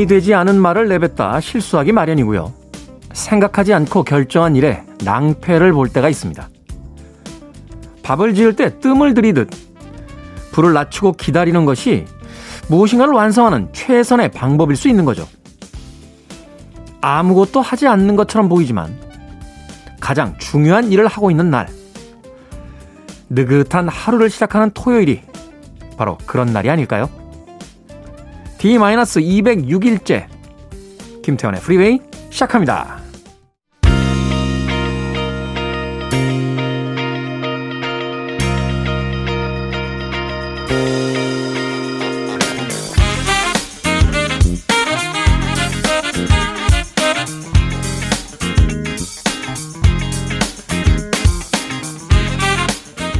[0.00, 2.52] 정리되지 않은 말을 내뱉다 실수하기 마련이고요.
[3.12, 6.48] 생각하지 않고 결정한 일에 낭패를 볼 때가 있습니다.
[8.02, 9.50] 밥을 지을 때 뜸을 들이듯
[10.52, 12.06] 불을 낮추고 기다리는 것이
[12.68, 15.26] 무엇인가를 완성하는 최선의 방법일 수 있는 거죠.
[17.00, 18.96] 아무것도 하지 않는 것처럼 보이지만
[20.00, 21.68] 가장 중요한 일을 하고 있는 날,
[23.28, 25.22] 느긋한 하루를 시작하는 토요일이
[25.96, 27.08] 바로 그런 날이 아닐까요?
[28.60, 30.26] D-206일째
[31.22, 31.98] 김태원의 프리웨이
[32.30, 32.99] 시작합니다.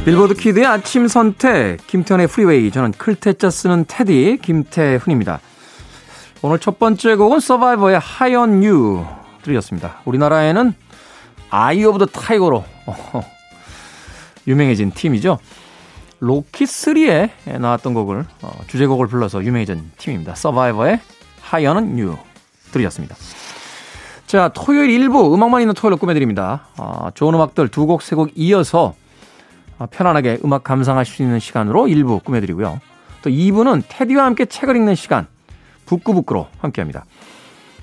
[0.05, 2.71] 빌보드 키드의 아침 선택, 김태훈의 프리웨이.
[2.71, 5.39] 저는 클 태 자 쓰는 태디, 김태훈입니다.
[6.41, 9.05] 오늘 첫 번째 곡은 서바이버의 High on You
[9.43, 10.01] 들으셨습니다.
[10.05, 10.73] 우리나라에는
[11.51, 12.65] Eye of the Tiger로
[14.47, 15.37] 유명해진 팀이죠.
[16.19, 20.33] 로키3에 나왔던 곡을, 어, 주제곡을 불러서 유명해진 팀입니다.
[20.33, 20.99] 서바이버의
[21.53, 22.17] on You
[22.71, 23.15] 들으셨습니다.
[24.25, 26.69] 자, 토요일 1부 음악만 있는 토요일로 꾸며드립니다.
[26.77, 29.00] 어, 좋은 음악들 두 곡, 세 곡 이어서 어,
[29.87, 32.79] 편안하게 음악 감상하실 수 있는 시간으로 1부 꾸며드리고요.
[33.21, 35.27] 또 2부는 테디와 함께 책을 읽는 시간,
[35.85, 37.05] 북구북구로 함께합니다.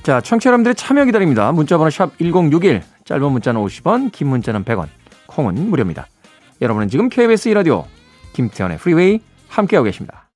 [0.03, 1.53] 자, 청취자 여러분들의 참여 기다립니다.
[1.53, 4.89] 문자번호 샵 1061, 짧은 문자는 50원, 긴 문자는 100원,
[5.27, 6.07] 콩은 무료입니다.
[6.61, 7.85] 여러분은 지금 KBS 2라디오
[8.33, 10.29] 김태훈의 프리웨이 함께하고 계십니다.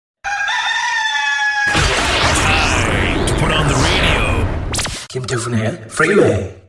[5.09, 6.62] 김태훈의 프리웨이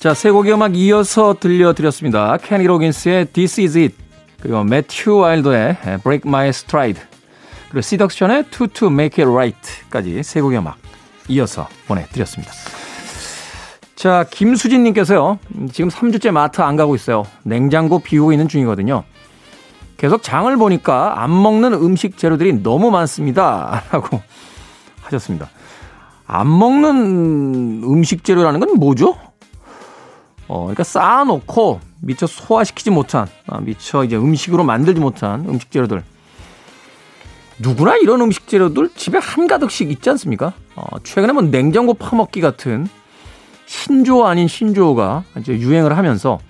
[0.00, 2.38] 자, 세 곡의 음악 이어서 들려드렸습니다.
[2.38, 3.94] 케니 로긴스의 This Is It,
[4.40, 7.02] 그리고 매튜 와일더의 Break My Stride,
[7.68, 10.78] 그리고 시덕션의 To To Make It Right까지 세 곡의 음악
[11.28, 12.50] 이어서 보내드렸습니다.
[13.94, 15.38] 자, 김수진님께서요,
[15.70, 17.24] 지금 3주째 마트 안 가고 있어요.
[17.42, 19.04] 냉장고 비우고 있는 중이거든요.
[19.98, 23.82] 계속 장을 보니까 안 먹는 음식 재료들이 너무 많습니다.
[23.92, 24.22] 라고
[25.02, 25.50] 하셨습니다.
[26.26, 29.18] 안 먹는 음식 재료라는 건 뭐죠?
[30.50, 36.02] 어, 그러니까 쌓아놓고 미처 소화시키지 못한, 아, 미처 이제 음식으로 만들지 못한 음식 재료들.
[37.60, 40.52] 누구나 이런 음식 재료들 집에 한가득씩 있지 않습니까?
[40.74, 42.88] 어, 최근에 뭐 냉장고 파먹기 같은
[43.66, 46.40] 신조어 아닌 신조어가 이제 유행을 하면서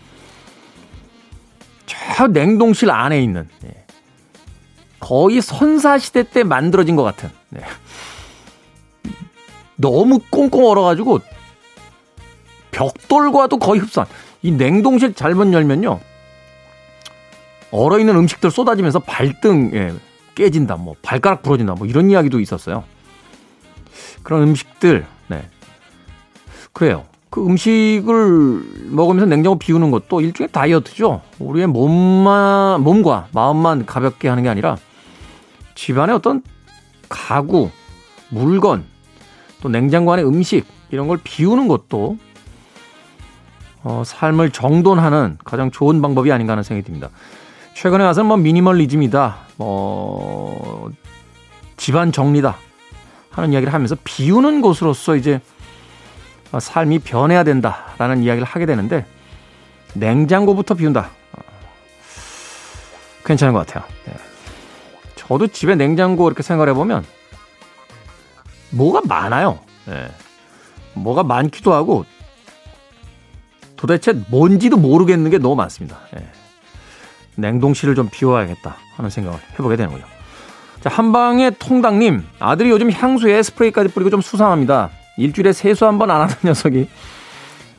[1.84, 3.84] 저 냉동실 안에 있는 예.
[4.98, 7.60] 거의 선사시대 때 만들어진 것 같은 네.
[9.76, 11.20] 너무 꽁꽁 얼어가지고
[12.70, 14.08] 벽돌과도 거의 흡사한
[14.42, 16.00] 이 냉동실 잘못 열면요.
[17.72, 19.92] 얼어 있는 음식들 쏟아지면서 발등 예,
[20.34, 22.84] 깨진다 뭐 발가락 부러진다 뭐 이런 이야기도 있었어요.
[24.22, 25.48] 그런 음식들 네.
[26.72, 27.04] 그래요.
[27.30, 31.22] 그 음식을 먹으면서 냉장고 비우는 것도 일종의 다이어트죠.
[31.38, 34.76] 우리의 몸만 몸과 마음만 가볍게 하는 게 아니라
[35.76, 36.42] 집안의 어떤
[37.08, 37.70] 가구
[38.30, 38.84] 물건
[39.60, 42.18] 또 냉장고 안의 음식 이런 걸 비우는 것도
[43.82, 47.08] 어, 삶을 정돈하는 가장 좋은 방법이 아닌가 하는 생각이 듭니다.
[47.74, 50.90] 최근에 와서는 뭐 미니멀리즘이다, 뭐
[51.76, 52.56] 집안 정리다
[53.30, 55.40] 하는 이야기를 하면서 비우는 것으로서 이제
[56.58, 59.06] 삶이 변해야 된다라는 이야기를 하게 되는데
[59.94, 61.10] 냉장고부터 비운다.
[63.24, 63.84] 괜찮은 것 같아요.
[64.06, 64.14] 네.
[65.14, 67.04] 저도 집에 냉장고 이렇게 생각해 보면
[68.70, 69.60] 뭐가 많아요.
[69.86, 70.08] 네.
[70.94, 72.04] 뭐가 많기도 하고
[73.80, 75.96] 도대체 뭔지도 모르겠는 게 너무 많습니다.
[76.14, 76.22] 예.
[77.36, 80.04] 냉동실을 좀 비워야겠다 하는 생각을 해보게 되는군요.
[80.82, 84.90] 자, 한방의 통당님, 아들이 요즘 향수에 스프레이까지 뿌리고 좀 수상합니다.
[85.16, 86.88] 일주일에 세수 한 번 안 하는 녀석이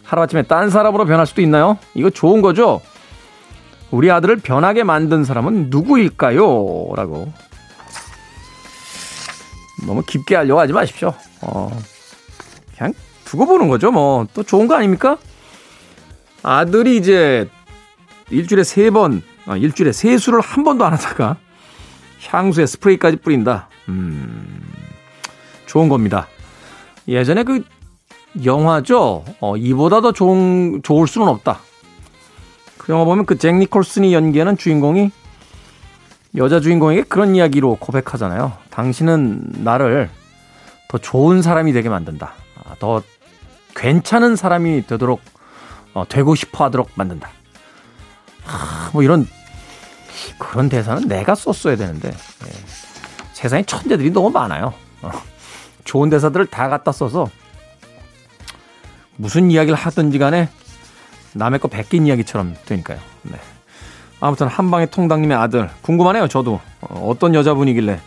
[0.03, 1.77] 하루아침에 딴 사람으로 변할 수도 있나요?
[1.93, 2.81] 이거 좋은 거죠?
[3.91, 6.93] 우리 아들을 변하게 만든 사람은 누구일까요?
[6.95, 7.31] 라고.
[9.85, 11.13] 너무 깊게 하려고 하지 마십시오.
[11.41, 11.69] 어,
[12.77, 12.93] 그냥
[13.25, 13.91] 두고 보는 거죠.
[13.91, 15.17] 뭐, 또 좋은 거 아닙니까?
[16.43, 17.47] 아들이 이제
[18.29, 21.37] 일주일에 세 번, 아, 일주일에 세수를 한 번도 안 하다가
[22.27, 23.67] 향수에 스프레이까지 뿌린다.
[23.89, 24.61] 음,
[25.65, 26.27] 좋은 겁니다.
[27.07, 27.63] 예전에 그
[28.45, 29.25] 영화죠.
[29.39, 31.59] 어, 이보다 더 좋은, 좋을 수는 없다.
[32.77, 35.11] 그 영화 보면 그 잭 니콜슨이 연기하는 주인공이
[36.37, 38.53] 여자 주인공에게 그런 이야기로 고백하잖아요.
[38.69, 40.09] 당신은 나를
[40.87, 42.33] 더 좋은 사람이 되게 만든다.
[42.63, 43.03] 아, 더
[43.75, 45.21] 괜찮은 사람이 되도록
[45.93, 47.29] 어, 되고 싶어 하도록 만든다.
[48.47, 49.27] 아, 뭐 이런
[50.37, 52.51] 그런 대사는 내가 썼어야 되는데 예.
[53.33, 54.73] 세상에 천재들이 너무 많아요.
[55.01, 55.11] 어,
[55.83, 57.29] 좋은 대사들을 다 갖다 써서
[59.15, 60.49] 무슨 이야기를 하든지 간에
[61.33, 62.99] 남의 거 베낀 이야기처럼 되니까요.
[63.23, 63.39] 네.
[64.19, 66.27] 아무튼 한방의 통당님의 아들 궁금하네요.
[66.27, 67.99] 저도 어, 어떤 여자분이길래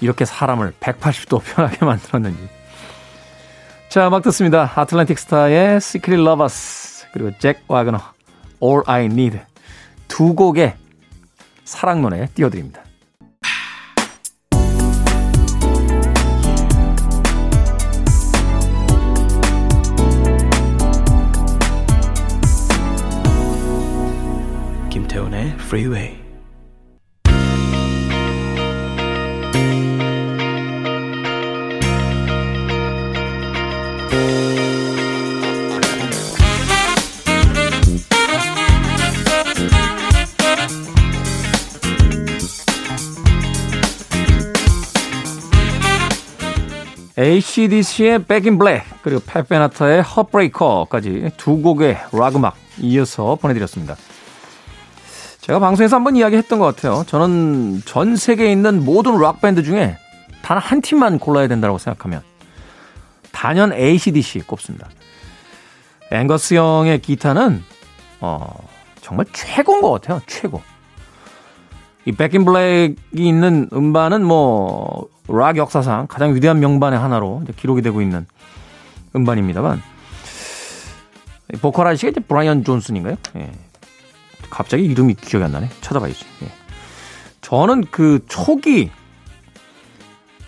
[0.00, 2.48] 이렇게 사람을 180도 편하게 만들었는지.
[3.94, 4.72] 자, 막 듣습니다.
[4.74, 8.00] 아틀란틱 스타의 Secret Lovers 그리고 잭 와그너
[8.60, 9.38] All I Need
[10.08, 10.74] 두 곡의
[11.62, 12.82] 사랑 노래 띄워드립니다.
[24.90, 26.23] 김태훈의 Freeway
[47.18, 53.96] ACDC의 Back in Black 그리고 펫베나타의 Heartbreaker까지 두 곡의 락 음악 이어서 보내드렸습니다.
[55.40, 57.04] 제가 방송에서 한번 이야기했던 것 같아요.
[57.06, 59.96] 저는 전 세계에 있는 모든 락 밴드 중에
[60.42, 62.22] 단 한 팀만 골라야 된다고 생각하면
[63.32, 64.88] 단연 ACDC 꼽습니다.
[66.10, 67.62] 앵거스 형의 기타는
[68.20, 68.54] 어,
[69.00, 70.20] 정말 최고인 것 같아요.
[70.26, 70.62] 최고.
[72.06, 78.26] 이 백인 블랙이 있는 음반은 뭐 락 역사상 가장 위대한 명반의 하나로 기록이 되고 있는
[79.16, 79.82] 음반입니다만
[81.60, 83.16] 보컬 아저씨가 이제 브라이언 존슨인가요?
[83.36, 83.52] 예.
[84.50, 85.68] 갑자기 이름이 기억이 안 나네.
[85.80, 86.24] 찾아봐야지.
[86.42, 86.48] 예.
[87.40, 88.90] 저는 그 초기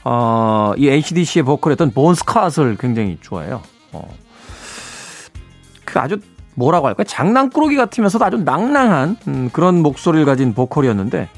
[0.04, 3.62] 어, 이 HDC의 보컬이었던 본스카트를 굉장히 좋아해요.
[3.92, 4.08] 어.
[5.84, 6.18] 그 아주
[6.54, 7.04] 뭐라고 할까요?
[7.04, 11.28] 장난꾸러기 같으면서도 아주 낭낭한 음, 그런 목소리를 가진 보컬이었는데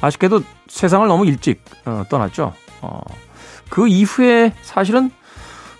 [0.00, 2.54] 아쉽게도 세상을 너무 일찍 어, 떠났죠.
[2.82, 3.00] 어,
[3.68, 5.10] 그 이후에 사실은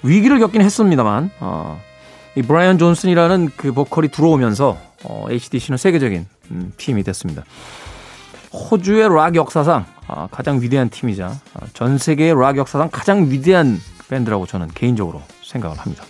[0.03, 1.81] 위기를 겪긴 했습니다만 어,
[2.37, 7.45] 이 브라이언 존슨이라는 그 보컬이 들어오면서 어, AC/DC는 세계적인 음, 팀이 됐습니다.
[8.53, 13.79] 호주의 락 역사상 아, 가장 위대한 팀이자 아, 전 세계의 락 역사상 가장 위대한
[14.09, 16.05] 밴드라고 저는 개인적으로 생각을 합니다.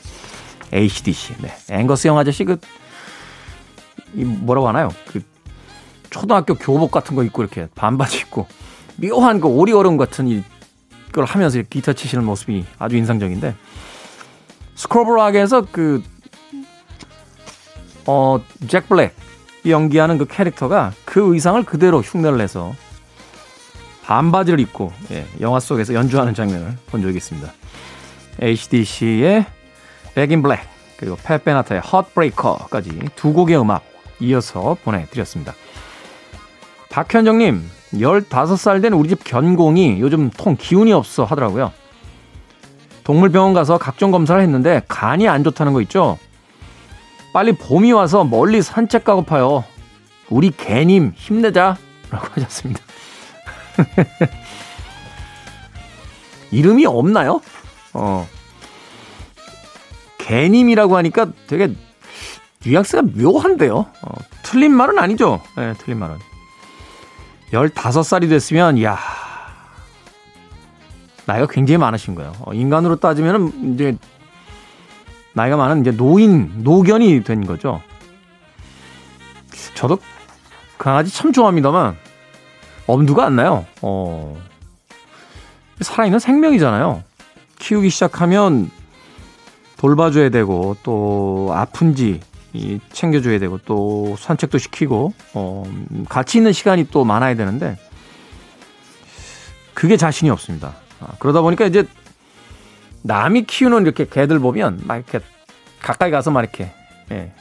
[0.73, 1.37] AC/DC.
[1.43, 1.53] 네.
[1.69, 2.59] 앵거스 영 아저씨 그,
[4.15, 4.89] 이 뭐라고 하나요?
[5.07, 5.23] 그
[6.11, 8.47] 초등학교 교복 같은 거 입고 이렇게 반바지 입고
[8.97, 10.45] 묘한 그 오리얼음 같은
[11.09, 13.55] 이걸 하면서 기타 치시는 모습이 아주 인상적인데
[14.75, 16.03] 스크로블락에서 그
[18.07, 19.15] 어, 잭 블랙
[19.67, 22.75] 연기하는 그 캐릭터가 그 의상을 그대로 흉내를 내서
[24.05, 27.53] 반바지를 입고 예, 영화 속에서 연주하는 장면을 본 적이 있습니다.
[28.41, 29.47] HDC의
[30.15, 33.85] Back in Black 그리고 팻 베나타의 Heartbreaker까지 두 곡의 음악
[34.21, 35.55] 이어서 보내드렸습니다.
[36.91, 37.63] 박현정님,
[37.95, 41.73] 15살 된 우리 집 견공이 요즘 통 기운이 없어 하더라고요.
[43.05, 46.19] 동물병원 가서 각종 검사를 했는데 간이 안 좋다는 거 있죠?
[47.33, 49.65] 빨리 봄이 와서 멀리 산책 가고파요.
[50.29, 51.77] 우리 개님 힘내자.
[52.11, 52.81] 라고 하셨습니다.
[56.51, 57.41] 이름이 없나요?
[57.95, 58.29] 어.
[60.19, 61.73] 개님이라고 하니까 되게
[62.65, 63.79] 뉘앙스가 묘한데요.
[63.79, 65.41] 어, 틀린 말은 아니죠.
[65.57, 66.19] 네, 틀린 말은.
[67.53, 68.99] 15살이 됐으면, 야
[71.27, 72.33] 나이가 굉장히 많으신 거예요.
[72.41, 73.97] 어, 인간으로 따지면 이제
[75.33, 77.81] 나이가 많은 이제 노인, 노견이 된 거죠.
[79.75, 79.99] 저도
[80.77, 81.97] 강아지 참 좋아합니다만
[82.87, 83.65] 엄두가 안 나요.
[83.83, 84.37] 어.
[85.81, 87.03] 살아있는 생명이잖아요.
[87.59, 88.71] 키우기 시작하면
[89.77, 92.21] 돌봐줘야 되고 또 아픈지
[92.93, 95.65] 챙겨줘야 되고 또 산책도 시키고 어,
[96.09, 97.79] 같이 있는 시간이 또 많아야 되는데
[99.75, 100.75] 그게 자신이 없습니다.
[101.01, 101.87] 아, 그러다 보니까 이제
[103.03, 105.21] 남이 키우는 이렇게 개들 보면 막 이렇게
[105.81, 106.73] 가까이 가서 막 이렇게
[107.11, 107.33] 예.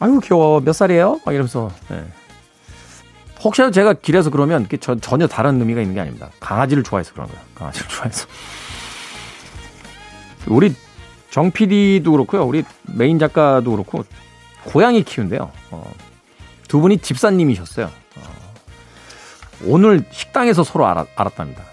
[0.00, 1.20] 아유 귀여워 몇 살이에요?
[1.24, 2.04] 막 이러면서 예.
[3.42, 6.30] 혹시라도 제가 길에서 그러면 저, 전혀 다른 의미가 있는 게 아닙니다.
[6.38, 7.40] 강아지를 좋아해서 그런 거예요.
[7.54, 8.26] 강아지를 좋아해서
[10.46, 10.74] 우리
[11.32, 12.44] 정 PD도 그렇고요.
[12.44, 14.04] 우리 메인 작가도 그렇고
[14.64, 15.50] 고양이 키운대요.
[15.70, 15.92] 어,
[16.68, 17.86] 두 분이 집사님이셨어요.
[17.86, 18.20] 어,
[19.64, 21.64] 오늘 식당에서 서로 알았, 알았답니다.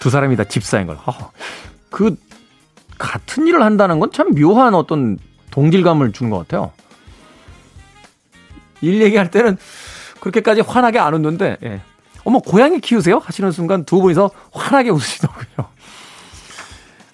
[0.00, 0.96] 두 사람이 다 집사인 걸.
[0.96, 1.32] 허,
[1.88, 2.14] 그
[2.98, 5.18] 같은 일을 한다는 건 참 묘한 어떤
[5.50, 6.72] 동질감을 주는 것 같아요.
[8.82, 9.56] 일 얘기할 때는
[10.20, 11.80] 그렇게까지 환하게 안 웃는데, 예.
[12.24, 13.16] 어머, 고양이 키우세요?
[13.16, 15.68] 하시는 순간 두 분이서 환하게 웃으시더군요.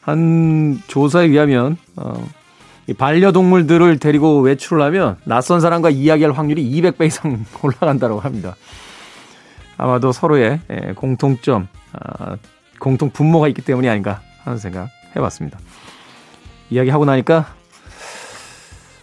[0.00, 2.26] 한 조사에 의하면, 어,
[2.87, 8.57] 이 반려동물들을 데리고 외출을 하면 낯선 사람과 이야기할 확률이 200배 이상 올라간다고 합니다.
[9.76, 12.37] 아마도 서로의 예, 공통점, 아,
[12.78, 15.59] 공통 분모가 있기 때문이 아닌가 하는 생각 해봤습니다.
[16.71, 17.47] 이야기하고 나니까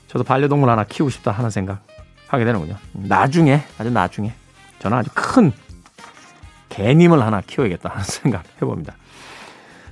[0.08, 1.82] 저도 반려동물 하나 키우고 싶다 하는 생각
[2.27, 2.75] 하게 되는군요.
[2.92, 4.34] 나중에, 아주 나중에
[4.80, 5.51] 저는 아주 큰
[6.70, 8.96] 개님을 하나 키워야겠다 하는 생각 해봅니다.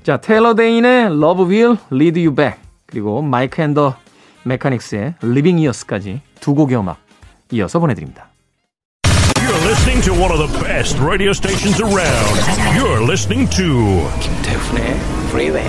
[0.05, 3.95] 자, 테일러 데인의 Love Will Lead You Back 그리고 마이크 앤더
[4.43, 7.00] 메카닉스의 Living Years까지 두 곡의 음악
[7.51, 8.29] 이어서 보내드립니다.
[9.39, 12.38] You're listening to one of the best radio stations around.
[12.77, 14.93] You're listening to 김태훈의
[15.29, 15.67] Freeway.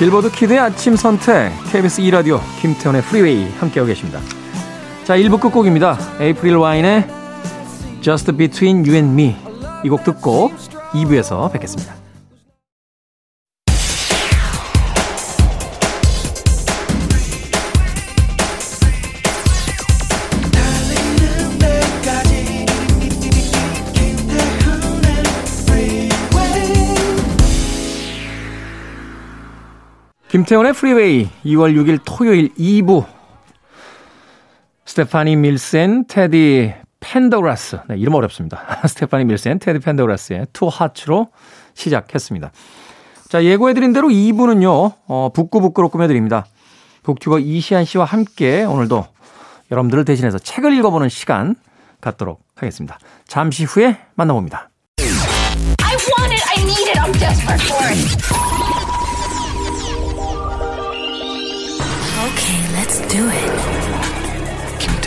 [0.00, 4.18] 빌보드 키드의 아침 선택 KBS 2라디오 김태훈의 프리웨이 함께하고 계십니다.
[5.06, 5.96] 자 1부 끝곡입니다.
[6.18, 7.06] 에이프릴 와인의
[8.00, 9.36] Just Between You and Me
[9.84, 10.50] 이 곡 듣고
[10.94, 11.94] 2부에서 뵙겠습니다.
[30.28, 33.15] 김태훈의 프리웨이 2월 6일 토요일 2부
[34.96, 38.80] 스테파니 밀스 and 테디 펜더그라스 네, 이름 어렵습니다.
[38.88, 41.28] 스테파니 밀스 and 테디 펜더그라스의 Two Hearts로
[41.74, 42.50] 시작했습니다.
[43.28, 46.46] 자 예고해드린 대로 2부는요 어, 북구북구로 꾸며드립니다.
[47.02, 49.04] 북튜버 이시한 씨와 함께 오늘도
[49.70, 51.56] 여러분들을 대신해서 책을 읽어보는 시간
[52.00, 52.98] 갖도록 하겠습니다.
[53.28, 54.70] 잠시 후에 만나봅니다.
[54.98, 56.42] I want it.
[56.56, 56.98] I need it.
[56.98, 58.16] I'm desperate for it.
[62.24, 63.95] Okay, let's do it.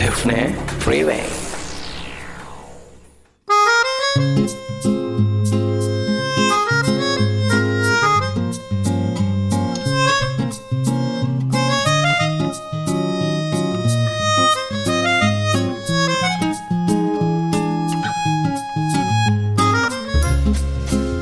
[0.00, 1.22] 김태훈의 Freeway.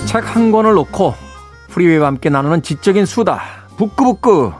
[0.07, 1.15] 책한 권을 놓고
[1.71, 3.41] 프리웨이와 함께 나누는 지적인 수다.
[3.77, 4.53] 북구북구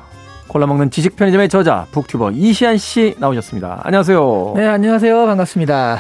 [0.49, 3.83] 골라먹는 지식 편의점의 저자 북튜버 이시안 씨 나오셨습니다.
[3.85, 4.55] 안녕하세요.
[4.57, 5.27] 네, 안녕하세요.
[5.27, 5.99] 반갑습니다.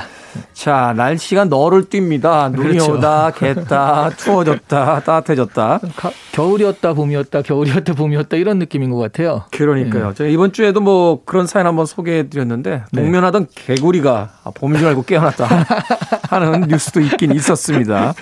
[0.52, 2.50] 자 날씨가 너를 뜁니다.
[2.52, 2.94] 눈이 그렇죠.
[2.94, 5.80] 오다 겠다 추워졌다 따뜻해졌다.
[5.96, 9.44] 가- 겨울이었다, 봄이었다, 겨울이었다, 봄이었다 이런 느낌인 것 같아요.
[9.50, 10.14] 그러니까요.
[10.14, 13.02] 제가 이번 주에도 뭐 그런 사연 한번 소개해 드렸는데 네.
[13.02, 15.46] 동면하던 개구리가 아, 봄인 줄 알고 깨어났다
[16.30, 18.14] 하는 뉴스도 있긴 있었습니다.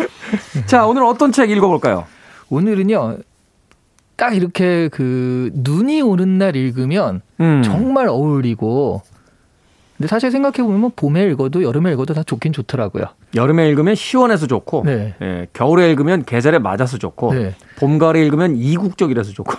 [0.66, 2.04] 자 오늘 어떤 책 읽어볼까요?
[2.50, 3.18] 오늘은요.
[4.16, 7.62] 딱 이렇게 그 눈이 오는 날 읽으면 음.
[7.62, 9.02] 정말 어울리고
[9.96, 13.04] 근데 사실 생각해 보면 봄에 읽어도 여름에 읽어도 다 좋긴 좋더라고요.
[13.34, 15.14] 여름에 읽으면 시원해서 좋고 네.
[15.22, 17.54] 예, 겨울에 읽으면 계절에 맞아서 좋고 네.
[17.76, 19.54] 봄, 가을에 읽으면 이국적이라서 좋고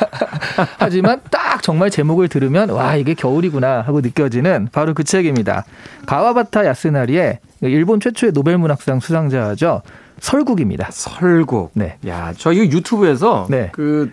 [0.78, 5.64] 하지만 딱 정말 제목을 들으면 와 이게 겨울이구나 하고 느껴지는 바로 그 책입니다.
[6.06, 9.80] 가와바타 야스나리의 일본 최초의 노벨 문학상 수상자죠.
[10.20, 10.88] 설국입니다.
[10.90, 11.70] 설국.
[11.74, 11.98] 네.
[12.06, 13.70] 야, 저 이거 유튜브에서 네.
[13.72, 14.10] 그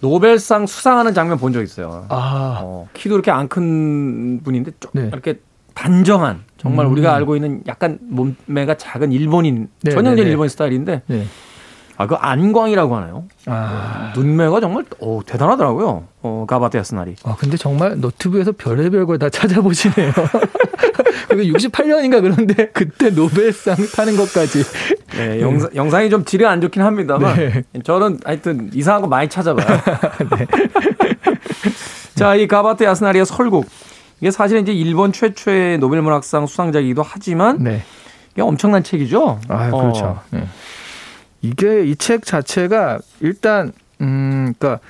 [0.00, 2.06] 노벨상 수상하는 장면 본 적 있어요.
[2.08, 5.08] 아, 어, 키도 이렇게 안 큰 분인데 좀 네.
[5.12, 5.40] 이렇게
[5.74, 6.92] 단정한 정말 음.
[6.92, 10.30] 우리가 알고 있는 약간 몸매가 작은 일본인 네, 전형적인 네, 네.
[10.30, 11.26] 일본 스타일인데 네.
[11.98, 13.24] 아그 안광이라고 하나요?
[13.46, 16.04] 아, 눈매가 정말 오, 대단하더라고요.
[16.22, 17.14] 어, 가바테 야스나리.
[17.24, 20.10] 아, 근데 정말 너튜브에서 별의별 걸 다 찾아보시네요.
[21.28, 24.62] 그리고 68년인가 그런데 그때 노벨상 타는 것까지.
[25.16, 27.62] 네, 영상, 영상이 좀 질이 안 좋긴 합니다만 네.
[27.84, 29.66] 저는 하여튼 이상한 거 많이 찾아봐요.
[32.14, 33.66] 자, 이 가바테 야스나리의 설국.
[34.20, 37.82] 이게 사실 이제 일본 최초의 노벨문학상 수상자이기도 하지만 네.
[38.32, 39.40] 이게 엄청난 책이죠.
[39.48, 40.20] 아, 어, 그렇죠.
[40.30, 40.46] 네.
[41.40, 44.80] 이게 이 책 자체가 일단 음, 그러니까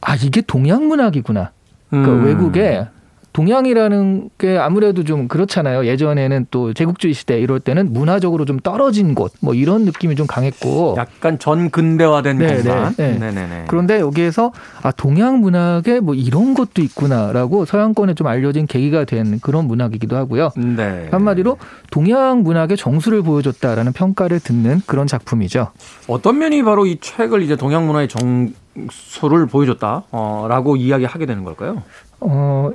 [0.00, 1.50] 아 이게 동양 문학이구나.
[1.90, 2.24] 그러니까 음.
[2.24, 2.86] 외국에
[3.32, 5.86] 동양이라는 게 아무래도 좀 그렇잖아요.
[5.86, 10.94] 예전에는 또 제국주의 시대 이럴 때는 문화적으로 좀 떨어진 곳, 뭐 이런 느낌이 좀 강했고.
[10.98, 12.94] 약간 전근대화된 네, 공간.
[12.96, 13.18] 네, 네.
[13.18, 13.64] 네네네.
[13.68, 19.66] 그런데 여기에서 아 동양 문학에 뭐 이런 것도 있구나라고 서양권에 좀 알려진 계기가 된 그런
[19.66, 20.50] 문학이기도 하고요.
[20.56, 21.08] 네.
[21.10, 21.58] 한마디로
[21.90, 25.68] 동양 문학의 정수를 보여줬다라는 평가를 듣는 그런 작품이죠.
[26.08, 31.82] 어떤 면이 바로 이 책을 이제 동양 문화의 정소를 보여줬다라고 이야기하게 되는 걸까요?
[32.20, 32.70] 어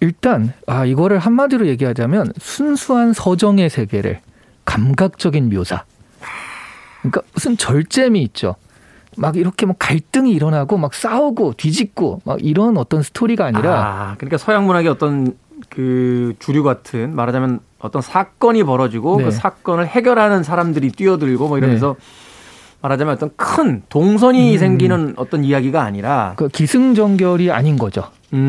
[0.00, 4.20] 일단 아 이거를 한마디로 얘기하자면 순수한 서정의 세계를
[4.64, 5.84] 감각적인 묘사.
[7.00, 8.56] 그러니까 무슨 절제미 있죠.
[9.16, 14.38] 막 이렇게 뭐 갈등이 일어나고 막 싸우고 뒤집고 막 이런 어떤 스토리가 아니라 아, 그러니까
[14.38, 15.34] 서양 문학의 어떤
[15.68, 19.24] 그 주류 같은 말하자면 어떤 사건이 벌어지고 네.
[19.24, 22.04] 그 사건을 해결하는 사람들이 뛰어들고 뭐 이러면서 네.
[22.82, 24.58] 말하자면 어떤 큰 동선이 음.
[24.58, 28.04] 생기는 어떤 이야기가 아니라 그 기승전결이 아닌 거죠.
[28.32, 28.40] 음.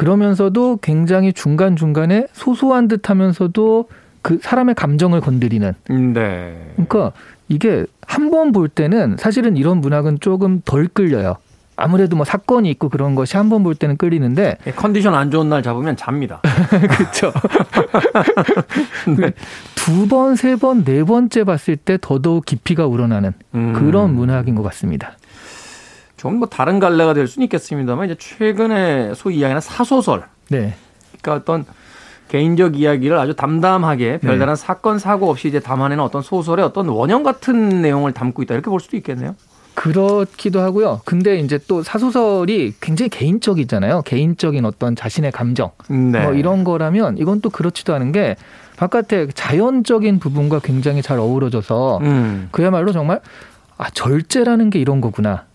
[0.00, 3.86] 그러면서도 굉장히 중간 중간에 소소한 듯 하면서도
[4.22, 5.74] 그 사람의 감정을 건드리는.
[6.14, 6.72] 네.
[6.74, 7.12] 그러니까
[7.48, 11.36] 이게 한 번 볼 때는 사실은 이런 문학은 조금 덜 끌려요.
[11.76, 15.48] 아무래도 뭐 사건이 있고 그런 것이 한 번 볼 때는 끌리는데 예, 컨디션 안 좋은
[15.50, 16.40] 날 잡으면 잡니다.
[16.70, 17.32] 그렇죠.
[19.74, 23.72] 두 번, 세 번, 네 번째 봤을 때 더더욱 깊이가 우러나는 음.
[23.74, 25.12] 그런 문학인 것 같습니다.
[26.20, 30.74] 좀 뭐 다른 갈래가 될 수는 있겠습니다만 이제 최근에 소위 이야기하는 사소설 네.
[31.20, 31.64] 그러니까 어떤
[32.28, 34.18] 개인적 이야기를 아주 담담하게 네.
[34.18, 38.70] 별다른 사건 사고 없이 이제 담아내는 어떤 소설의 어떤 원형 같은 내용을 담고 있다 이렇게
[38.70, 39.34] 볼 수도 있겠네요.
[39.74, 41.00] 그렇기도 하고요.
[41.04, 44.02] 근데 이제 또 사소설이 굉장히 개인적이잖아요.
[44.02, 45.70] 개인적인 어떤 자신의 감정.
[45.88, 46.22] 네.
[46.22, 48.36] 뭐 이런 거라면 이건 또 그렇지도 않은 게
[48.76, 52.48] 바깥에 자연적인 부분과 굉장히 잘 어우러져서 음.
[52.50, 53.20] 그야말로 정말
[53.78, 55.49] 아 절제라는 게 이런 거구나.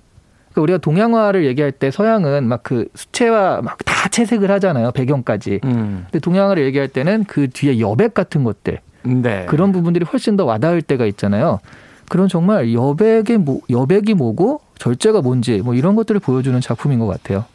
[0.55, 5.61] 그러니까 우리가 동양화를 얘기할 때 서양은 막 그 수채화 막 다 채색을 하잖아요 배경까지.
[5.63, 6.05] 음.
[6.05, 9.45] 근데 동양화를 얘기할 때는 그 뒤에 여백 같은 것들 네.
[9.47, 11.59] 그런 부분들이 훨씬 더 와닿을 때가 있잖아요.
[12.07, 17.45] 그런 정말 여백의 뭐, 여백이 뭐고 절제가 뭔지 뭐 이런 것들을 보여주는 작품인 것 같아요.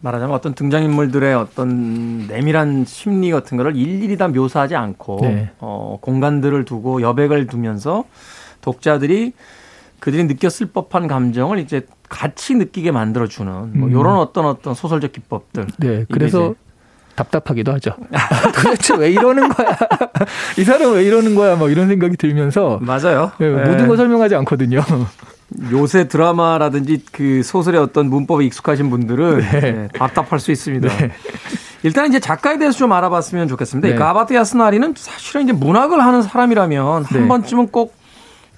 [0.00, 5.50] 말하자면 어떤 등장인물들의 어떤 내밀한 심리 같은 거를 일일이 다 묘사하지 않고 네.
[5.58, 8.04] 어, 공간들을 두고 여백을 두면서
[8.62, 9.34] 독자들이
[9.98, 13.90] 그들이 느꼈을 법한 감정을 이제 같이 느끼게 만들어주는 뭐 음.
[13.90, 15.68] 이런 어떤 어떤 소설적 기법들.
[15.78, 16.54] 네, 그래서
[17.14, 17.92] 답답하기도 하죠.
[18.54, 19.78] 도대체 왜 이러는 거야?
[20.58, 21.56] 이 사람 왜 이러는 거야?
[21.56, 23.30] 뭐 이런 생각이 들면서 맞아요.
[23.40, 23.70] 예, 네.
[23.70, 24.82] 모든 걸 설명하지 않거든요.
[25.72, 30.88] 요새 드라마라든지 그 소설의 어떤 문법에 익숙하신 분들은 네, 답답할 수 있습니다.
[30.88, 31.10] 네.
[31.82, 33.88] 일단 이제 작가에 대해서 좀 알아봤으면 좋겠습니다.
[33.88, 33.96] 이 네.
[33.96, 37.26] 가바트 야스나리는 사실은 이제 문학을 하는 사람이라면 한 네.
[37.26, 37.99] 번쯤은 꼭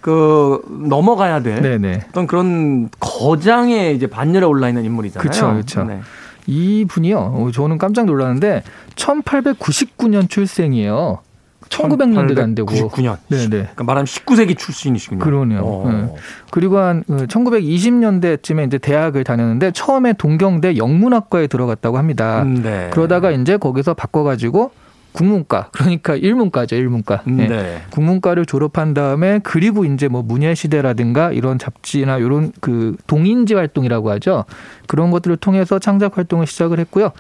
[0.03, 2.07] 그 넘어가야 될 네네.
[2.11, 5.23] 어떤 그런 거장의 이제 반열에 올라 있는 인물이잖아요.
[5.27, 5.85] 그쵸, 그쵸.
[5.85, 6.01] 네.
[6.47, 7.19] 이 분이요.
[7.19, 8.65] 어, 저는 깜짝 놀랐는데
[8.97, 11.21] 1899년 출생이에요.
[11.69, 12.69] 1900년대도 안 되고.
[12.69, 13.17] 99년.
[13.29, 13.49] 네네.
[13.49, 15.21] 그러니까 말하면 19세기 출신이시군요.
[15.21, 15.61] 그러네요.
[15.65, 15.89] 어.
[15.91, 16.15] 네.
[16.51, 22.43] 그리고 한 1920년대쯤에 이제 대학을 다녔는데 처음에 동경대 영문학과에 들어갔다고 합니다.
[22.43, 22.91] 음, 네.
[22.93, 24.73] 그러다가 이제 거기서 바꿔가지고
[25.13, 27.23] 국문과 그러니까 일문과죠 일문과.
[27.27, 27.49] 음, 네.
[27.49, 27.83] 네.
[27.91, 34.45] 국문과를 졸업한 다음에 그리고 이제 뭐 문예시대라든가 이런 잡지나 이런 그 동인지 활동이라고 하죠.
[34.87, 37.13] 그런 것들을 통해서 창작 활동을 시작을 했고요.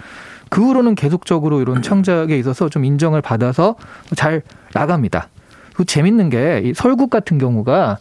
[0.48, 3.76] 그 후로는 계속적으로 이런 창작에 있어서 좀 인정을 받아서
[4.14, 4.42] 잘
[4.74, 5.28] 나갑니다.
[5.74, 7.98] 그 재밌는 게이 설국 같은 경우가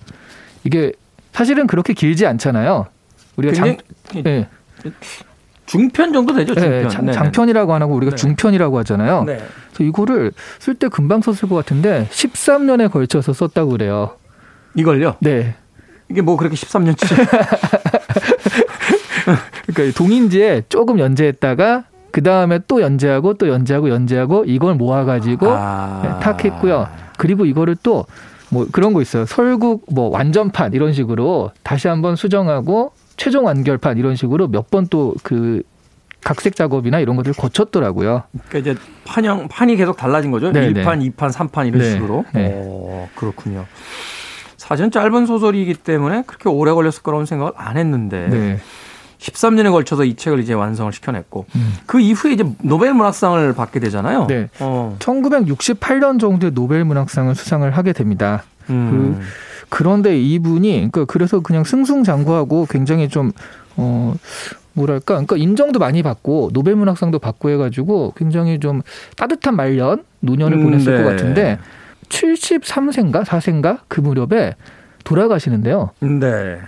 [0.66, 0.92] 이게
[1.32, 2.88] 사실은 그렇게 길지 않잖아요.
[3.38, 3.78] 우리가 장,
[4.26, 4.48] 예,
[5.72, 6.54] 중편 정도 되죠.
[6.54, 6.74] 중편.
[6.74, 7.18] 예, 장, 네네.
[7.18, 8.16] 장 편이라고 안 하고 우리가 네.
[8.16, 9.24] 중편이라고 하잖아요.
[9.24, 9.38] 네.
[9.74, 14.12] 그래서 이거를 쓸 때 금방 썼을 것 같은데 13년에 걸쳐서 썼다고 그래요.
[14.76, 15.16] 이걸요.
[15.20, 15.56] 네.
[16.10, 17.08] 이게 뭐 그렇게 13년치.
[19.68, 26.02] 그러니까 이 동인지에 조금 연재했다가 그 다음에 또 연재하고 또 연재하고 연재하고 이걸 모아가지고 아.
[26.04, 26.88] 네, 탁 했고요.
[27.18, 28.06] 그리고 이거를 또
[28.52, 29.26] 뭐 그런 거 있어요.
[29.26, 35.14] 설국 뭐 완전판 이런 식으로 다시 한번 수정하고 최종 완결판 이런 식으로 몇 번 또
[35.24, 35.62] 그
[36.24, 38.24] 각색 작업이나 이런 것들을 거쳤더라고요.
[38.48, 40.52] 그러니까 이제 판형 판이 계속 달라진 거죠.
[40.52, 42.26] 네, 1판, 2판, 3판 이런 네, 식으로.
[42.34, 42.52] 네.
[42.54, 43.66] 어, 그렇군요.
[44.58, 48.60] 사실은 짧은 소설이기 때문에 그렇게 오래 걸렸을 거라고 생각을 안 했는데 네.
[49.18, 51.74] 13년에 걸쳐서 이 책을 이제 완성을 시켜냈고 음.
[51.88, 54.28] 그 이후에 이제 노벨 문학상을 받게 되잖아요.
[54.28, 54.50] 네.
[54.60, 54.96] 어.
[55.00, 58.44] 1968년 정도에 노벨 문학상을 수상을 하게 됩니다.
[58.70, 59.18] 음.
[59.20, 59.26] 그
[59.80, 63.32] 런데 이분이 그러니까 그래서 그냥 승승장구하고 굉장히 좀
[63.78, 64.16] 어
[64.74, 68.82] 뭐랄까 그러니까 인정도 많이 받고 노벨 문학상도 받고 해가지고 굉장히 좀
[69.18, 71.04] 따뜻한 말년 노년을 음, 보냈을 네.
[71.04, 71.60] 것 같은데
[72.10, 74.56] 73세인가 4세인가 그 무렵에
[75.04, 75.92] 돌아가시는데요.
[76.00, 76.60] 네.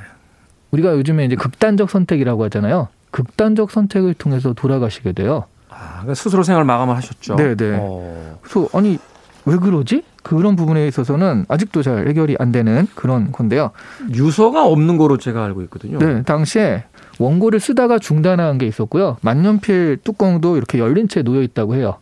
[0.71, 2.87] 우리가 요즘에 이제 극단적 선택이라고 하잖아요.
[3.11, 5.45] 극단적 선택을 통해서 돌아가시게 돼요.
[5.69, 7.35] 아, 그러니까 스스로 생을 마감을 하셨죠.
[7.35, 7.77] 네, 네.
[7.79, 8.39] 어.
[8.41, 8.97] 그래서 아니
[9.45, 10.03] 왜 그러지?
[10.23, 13.71] 그런 부분에 있어서는 아직도 잘 해결이 안 되는 그런 건데요.
[14.13, 15.99] 유서가 없는 거로 제가 알고 있거든요.
[15.99, 16.86] 네, 당시에
[17.19, 19.17] 원고를 쓰다가 중단한 게 있었고요.
[19.21, 21.97] 만년필 뚜껑도 이렇게 열린 채 놓여 있다고 해요.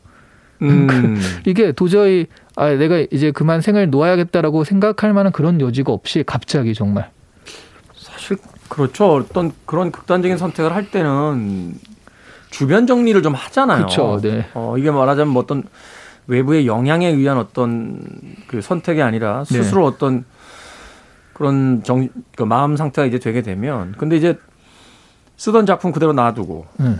[0.62, 1.20] 음.
[1.46, 7.10] 이게 도저히 아, 내가 이제 그만 생을 놓아야겠다라고 생각할 만한 그런 여지가 없이 갑자기 정말.
[7.96, 8.38] 사실
[8.70, 9.16] 그렇죠.
[9.16, 11.76] 어떤 그런 극단적인 선택을 할 때는
[12.52, 13.78] 주변 정리를 좀 하잖아요.
[13.78, 14.20] 그렇죠.
[14.22, 14.48] 네.
[14.54, 15.64] 어, 이게 말하자면 뭐 어떤
[16.28, 18.00] 외부의 영향에 의한 어떤
[18.48, 19.62] 그 선택이 아니라 네.
[19.64, 24.38] 스스로 어떤 그 그런 정, 그 마음 상태가 이제 되게 되면 근데 이제
[25.38, 26.96] 쓰던 작품 그대로 놔두고 네.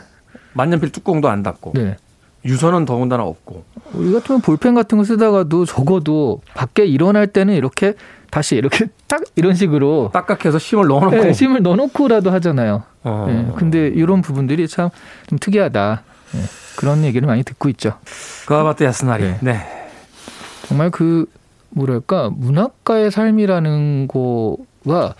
[0.54, 1.96] 만년필 뚜껑도 안 닫고 네.
[2.44, 7.94] 유서는 더군다나 없고 우리 같으면 볼펜 같은 거 쓰다가도 적어도 밖에 일어날 때는 이렇게
[8.32, 12.84] 다시 이렇게 딱 이런 식으로 딱딱해서 심을 넣어놓고 네, 심을 넣어놓고라도 하잖아요.
[13.04, 13.26] 어.
[13.28, 14.90] 네, 근데 이런 부분들이 참
[15.28, 16.04] 좀 특이하다.
[16.34, 16.42] 네,
[16.78, 17.94] 그런 얘기를 많이 듣고 있죠.
[18.48, 19.38] 가바트 야스나리 네.
[19.42, 19.60] 네.
[20.68, 21.26] 정말 그
[21.70, 25.16] 뭐랄까 문학가의 삶이라는 거가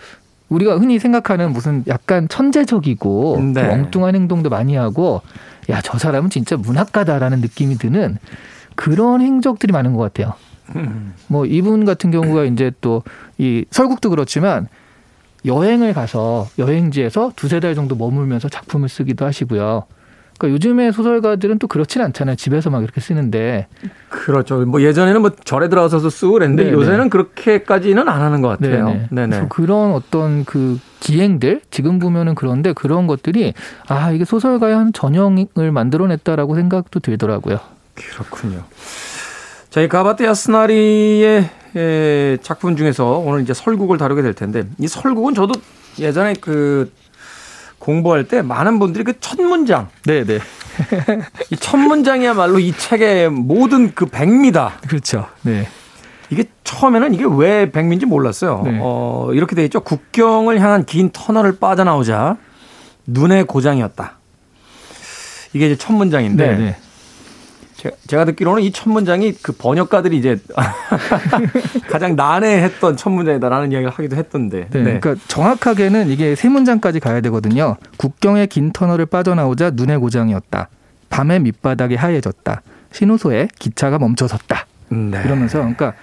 [0.48, 3.62] 우리가 흔히 생각하는 무슨 약간 천재적이고 네.
[3.62, 5.22] 좀 엉뚱한 행동도 많이 하고
[5.70, 8.18] 야 저 사람은 진짜 문학가다라는 느낌이 드는
[8.74, 10.34] 그런 행적들이 많은 것 같아요.
[10.76, 11.14] 음.
[11.28, 13.02] 뭐 이분 같은 경우가 이제 또
[13.42, 14.68] 이 설국도 그렇지만
[15.44, 19.82] 여행을 가서 여행지에서 두세 달 정도 머물면서 작품을 쓰기도 하시고요.
[20.42, 22.34] 그러니까 요즘의 소설가들은 또 그렇진 않잖아요.
[22.34, 23.68] 집에서 막 이렇게 쓰는데
[24.08, 24.58] 그렇죠.
[24.66, 26.76] 뭐 예전에는 뭐 절에 들어가서도 쓰고 그랬는데 네네.
[26.76, 28.86] 요새는 그렇게까지는 안 하는 것 같아요.
[28.86, 29.06] 네네.
[29.10, 29.26] 네네.
[29.28, 33.54] 그래서 그런 어떤 그 기행들 지금 보면은 그런데 그런 것들이
[33.86, 37.60] 아 이게 소설가의 한 전형을 만들어냈다라고 생각도 들더라고요.
[37.94, 38.64] 그렇군요.
[39.70, 45.34] 자, 이 가바트 야스나리의 에, 작품 중에서 오늘 이제 설국을 다루게 될 텐데 이 설국은
[45.34, 45.54] 저도
[45.98, 46.90] 예전에 그
[47.82, 50.38] 공부할 때 많은 분들이 그 첫 문장, 네 네
[51.50, 54.74] 이 첫 문장이야말로 이 책의 모든 그 백미다.
[54.88, 55.26] 그렇죠.
[55.42, 55.68] 네.
[56.30, 58.62] 이게 처음에는 이게 왜 백미인지 몰랐어요.
[58.64, 58.78] 네.
[58.80, 59.80] 어, 이렇게 돼 있죠.
[59.80, 62.36] 국경을 향한 긴 터널을 빠져나오자
[63.06, 64.16] 눈의 고장이었다.
[65.52, 66.76] 이게 이제 첫 문장인데 네 네.
[68.06, 70.38] 제가, 듣기로는 이 첫 문장이 그 번역가들이 이제
[71.90, 74.68] 가장 난해했던 첫 문장이다라는 이야기를 하기도 했던데.
[74.70, 74.98] 네.
[75.00, 77.76] 그러니까 정확하게는 이게 세 문장까지 가야 되거든요.
[77.96, 80.68] 국경의 긴 터널을 빠져나오자 눈의 고장이었다.
[81.10, 82.62] 밤의 밑바닥이 하얘졌다.
[82.92, 84.66] 신호소에 기차가 멈춰섰다.
[84.88, 85.22] 네.
[85.24, 85.94] 이러면서 그러니까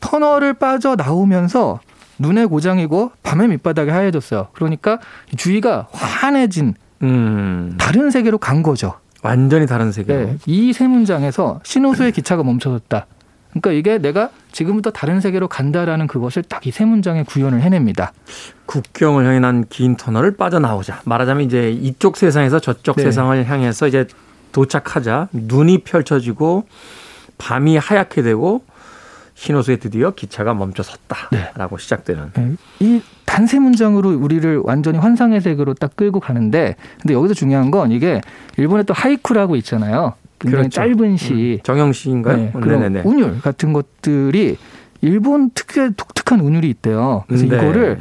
[0.00, 1.80] 터널을 빠져 나오면서
[2.18, 4.48] 눈의 고장이고 밤의 밑바닥이 하얘졌어요.
[4.52, 4.98] 그러니까
[5.36, 8.94] 주위가 환해진 음, 다른 세계로 간 거죠.
[9.22, 10.12] 완전히 다른 세계.
[10.14, 10.38] 네.
[10.46, 13.06] 이세 문장에서 신호소에 기차가 멈춰섰다.
[13.50, 18.12] 그러니까 이게 내가 지금부터 다른 세계로 간다라는 그것을 딱 이 세 문장에 구현을 해냅니다.
[18.66, 21.02] 국경을 향해 난 긴 터널을 빠져나오자.
[21.04, 23.02] 말하자면 이제 이쪽 세상에서 저쪽 네.
[23.04, 24.06] 세상을 향해서 이제
[24.52, 26.66] 도착하자 눈이 펼쳐지고
[27.38, 28.64] 밤이 하얗게 되고
[29.34, 32.32] 신호수에 드디어 기차가 멈춰섰다라고 시작되는.
[32.34, 32.54] 네.
[32.80, 33.02] 이
[33.32, 38.20] 단세 문장으로 우리를 완전히 환상의 세계로 딱 끌고 가는데 근데 여기서 중요한 건 이게
[38.58, 40.12] 일본에 또 하이쿠라고 있잖아요.
[40.38, 40.74] 굉장히 그렇죠.
[40.74, 41.60] 짧은 시.
[41.62, 42.36] 정영 씨인가요?
[42.36, 43.08] 네, 음, 그런 네네네.
[43.08, 44.58] 운율 같은 것들이
[45.00, 47.24] 일본 특유의 독특한 운율이 있대요.
[47.26, 47.56] 그래서 네.
[47.56, 48.00] 이거를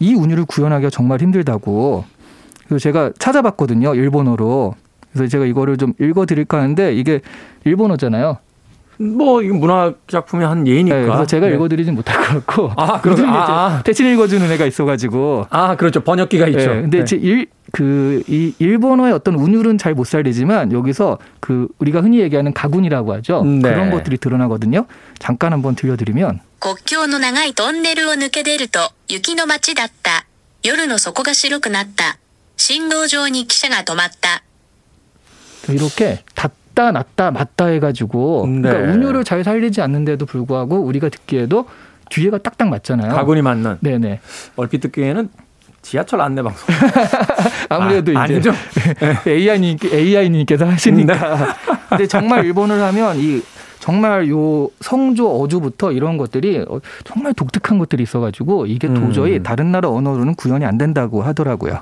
[0.00, 2.04] 이 운율을 구현하기가 정말 힘들다고.
[2.66, 4.74] 그래서 제가 찾아봤거든요, 일본어로.
[5.12, 7.20] 그래서 제가 이거를 좀 읽어 드릴까 하는데 이게
[7.64, 8.38] 일본어잖아요.
[8.99, 10.95] 뭐 이거 문학 작품의 한 예니까.
[10.95, 11.53] 네, 그래서 제가 네.
[11.53, 12.71] 읽어드리진 못할 것 같고.
[12.75, 13.81] 아, 그렇- 요즘에 아, 이제 아.
[13.83, 15.45] 대신 읽어주는 애가 있어가지고.
[15.51, 16.57] 아 그렇죠 번역기가 있죠.
[16.73, 17.05] 네, 근데 네.
[17.05, 22.53] 제 일, 그, 이 일본어의 어떤 운율은 잘 못 살리지만 여기서 그 우리가 흔히 얘기하는
[22.53, 23.43] 가군이라고 하죠.
[23.43, 23.61] 네.
[23.61, 24.87] 그런 것들이 드러나거든요.
[25.19, 30.25] 잠깐 한번 들려드리면 国境の長いトンネルを抜け出ると雪の街だった。
[30.63, 32.17] 夜の底が白くなった。
[32.57, 34.41] 信号場に汽車が止まった。
[35.71, 36.23] 이렇게
[36.74, 38.92] 닿다 낫다 맞다 해가지고 그러니까 네.
[38.92, 41.66] 운율을 잘 살리지 않는데도 불구하고 우리가 듣기에도
[42.10, 43.14] 뒤에가 딱딱 맞잖아요.
[43.14, 44.20] 가군이 맞는 네네.
[44.56, 45.28] 얼핏 듣기에는
[45.80, 46.68] 지하철 안내 방송.
[47.68, 48.52] 아무래도 아, 이제 아니죠?
[49.26, 51.56] AI님 AI님께서 하시니까.
[51.88, 53.42] 근데 정말 일본을 하면 이
[53.80, 58.94] 정말 요 성조 어조부터 이런 것들이 어, 정말 독특한 것들이 있어가지고 이게 음.
[58.94, 61.80] 도저히 다른 나라 언어로는 구현이 안 된다고 하더라고요.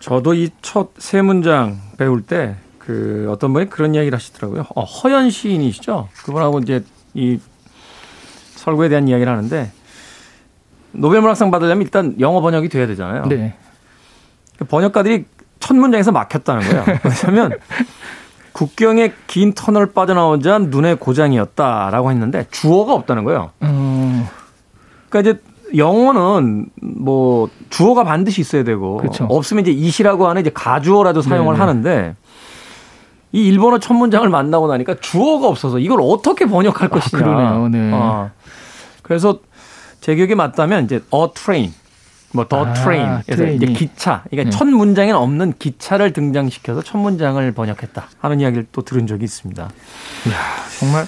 [0.00, 2.54] 저도 이 첫 세 문장 배울 때
[2.86, 4.66] 그 어떤 분이 그런 이야기를 하시더라고요.
[4.76, 6.08] 어, 허연 시인이시죠.
[6.24, 7.40] 그분하고 이제 이
[8.54, 9.72] 설구에 대한 이야기를 하는데
[10.92, 13.26] 노벨 문학상 받으려면 일단 영어 번역이 돼야 되잖아요.
[13.26, 13.56] 네.
[14.68, 15.24] 번역가들이
[15.58, 16.84] 첫 문장에서 막혔다는 거예요.
[17.28, 17.58] 왜냐하면
[18.52, 23.50] 국경의 긴 터널 빠져나오자 눈의 고장이었다라고 했는데 주어가 없다는 거예요.
[23.60, 24.30] 어,
[25.10, 25.40] 그러니까 이제
[25.76, 29.24] 영어는 뭐 주어가 반드시 있어야 되고 그렇죠.
[29.24, 31.58] 없으면 이제 이시라고 하는 이제 가주어라도 사용을 네네.
[31.58, 32.16] 하는데
[33.32, 37.22] 이 일본어 첫 문장을 만나고 나니까 주어가 없어서 이걸 어떻게 번역할 것이냐.
[37.22, 37.68] 그러네요.
[37.68, 37.90] 네.
[37.92, 38.30] 어.
[39.02, 39.40] 그래서
[40.00, 41.72] 제 기억에 맞다면 이제 a train,
[42.32, 43.74] 뭐 the 아, train, 그래서 이제 트레인이.
[43.74, 44.22] 기차.
[44.30, 44.56] 그러니까 네.
[44.56, 49.68] 첫 문장에는 없는 기차를 등장시켜서 첫 문장을 번역했다 하는 이야기를 또 들은 적이 있습니다.
[50.78, 51.06] 정말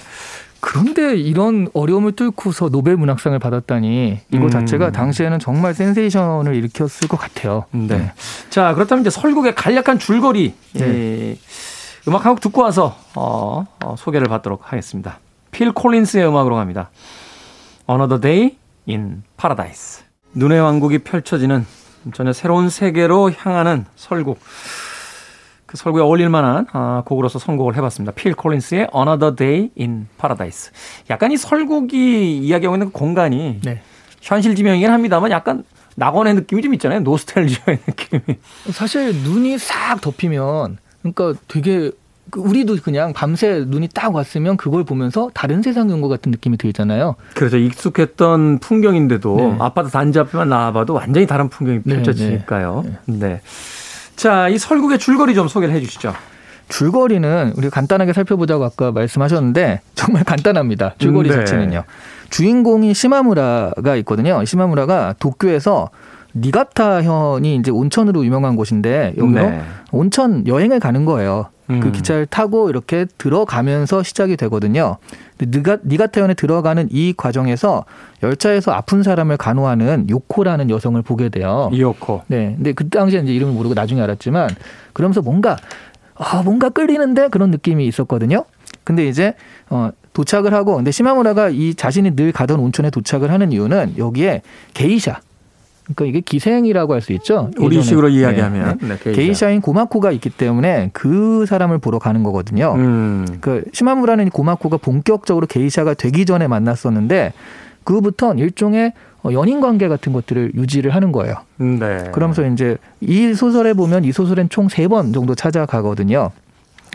[0.61, 4.49] 그런데 이런 어려움을 뚫고서 노벨 문학상을 받았다니 이거 음.
[4.49, 7.65] 자체가 당시에는 정말 센세이션을 일으켰을 것 같아요.
[7.71, 8.11] 네.
[8.49, 10.81] 자, 그렇다면 이제 설국의 간략한 줄거리 네.
[10.83, 11.37] 예,
[12.07, 15.19] 음악 한 곡 듣고 와서 어, 어, 소개를 받도록 하겠습니다.
[15.51, 16.89] 필 콜린스의 음악으로 갑니다.
[17.89, 18.55] Another Day
[18.87, 20.03] in Paradise.
[20.33, 21.65] 눈의 왕국이 펼쳐지는
[22.13, 24.39] 전혀 새로운 세계로 향하는 설국.
[25.65, 28.13] 그 설국에 어울릴 만한 아, 곡으로서 선곡을 해봤습니다.
[28.13, 30.71] 필 콜린스의 Another Day in Paradise.
[31.09, 33.81] 약간 이 설국이 이야기하고 있는 그 공간이 네.
[34.21, 35.63] 현실 지명이긴 합니다만 약간
[35.95, 37.01] 낙원의 느낌이 좀 있잖아요.
[37.01, 38.21] 노스텔지아의 느낌이.
[38.71, 41.91] 사실 눈이 싹 덮이면 그러니까 되게
[42.31, 46.57] 그 우리도 그냥 밤새 눈이 딱 왔으면 그걸 보면서 다른 세상에 온 것 같은 느낌이
[46.57, 47.15] 들잖아요.
[47.33, 49.55] 그래서 익숙했던 풍경인데도 네.
[49.59, 52.85] 아파트 단지 앞에만 나와봐도 완전히 다른 풍경이 네, 펼쳐지니까요.
[53.05, 53.41] 네.
[54.15, 56.13] 자, 이 설국의 줄거리 좀 소개를 해 주시죠.
[56.67, 60.95] 줄거리는 우리가 간단하게 살펴보자고 아까 말씀하셨는데 정말 간단합니다.
[60.99, 61.35] 줄거리 네.
[61.35, 61.83] 자체는요.
[62.29, 64.45] 주인공이 시마무라가 있거든요.
[64.45, 65.89] 시마무라가 도쿄에서
[66.35, 69.61] 니가타 현이 이제 온천으로 유명한 곳인데 여기로 네.
[69.91, 71.47] 온천 여행을 가는 거예요.
[71.69, 71.79] 음.
[71.79, 74.97] 그 기차를 타고 이렇게 들어가면서 시작이 되거든요.
[75.41, 77.85] 니가, 니가타현에 들어가는 이 과정에서
[78.23, 81.69] 열차에서 아픈 사람을 간호하는 요코라는 여성을 보게 돼요.
[81.71, 82.23] 이오코.
[82.27, 82.53] 네.
[82.55, 84.49] 근데 그 당시에 이제 이름을 모르고 나중에 알았지만
[84.93, 85.57] 그러면서 뭔가
[86.15, 88.45] 아, 뭔가 끌리는데 그런 느낌이 있었거든요.
[88.83, 89.35] 근데 이제
[89.69, 94.41] 어 도착을 하고 근데 시마무라가 이 자신이 늘 가던 온천에 도착을 하는 이유는 여기에
[94.73, 95.19] 게이샤
[95.95, 97.49] 그러니까 이게 기생이라고 할 수 있죠.
[97.57, 98.87] 우리식으로 네, 이야기하면 네.
[98.89, 99.15] 네, 게이샤.
[99.21, 102.73] 게이샤 인 고마코가 있기 때문에 그 사람을 보러 가는 거거든요.
[102.75, 103.25] 음.
[103.41, 107.33] 그 시마무라는 고마코가 본격적으로 게이샤가 되기 전에 만났었는데
[107.83, 111.35] 그부터 일종의 어, 연인 관계 같은 것들을 유지를 하는 거예요.
[111.57, 112.09] 네.
[112.13, 116.31] 그러면서 이제 이 소설에 보면 이 소설엔 총 세 번 정도 찾아가거든요.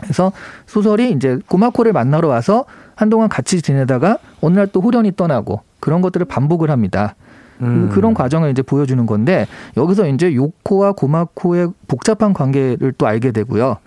[0.01, 0.31] 그래서
[0.67, 6.25] 소설이 이제 고마코를 만나러 와서 한동안 같이 지내다가 어느 날 또 호련히 떠나고 그런 것들을
[6.25, 7.15] 반복을 합니다.
[7.61, 7.89] 음.
[7.91, 13.77] 그런 과정을 이제 보여주는 건데 여기서 이제 요코와 고마코의 복잡한 관계를 또 알게 되고요.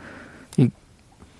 [0.56, 0.68] 이,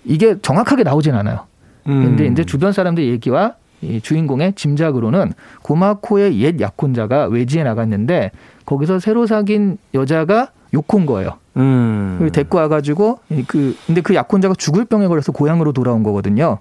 [0.05, 1.47] 이게 정확하게 나오진 않아요.
[1.87, 2.05] 음.
[2.05, 8.33] 근데 이제 주변 사람들 얘기와 이 주인공의 짐작으로는 고마코의 옛 약혼자가 외지에 나갔는데
[8.67, 11.38] 거기서 새로 사귄 여자가 요코인 거예요.
[11.57, 12.17] 음.
[12.19, 16.59] 그걸 데리고 와가지고 이그 근데 그 약혼자가 죽을 병에 걸려서 고향으로 돌아온 거거든요.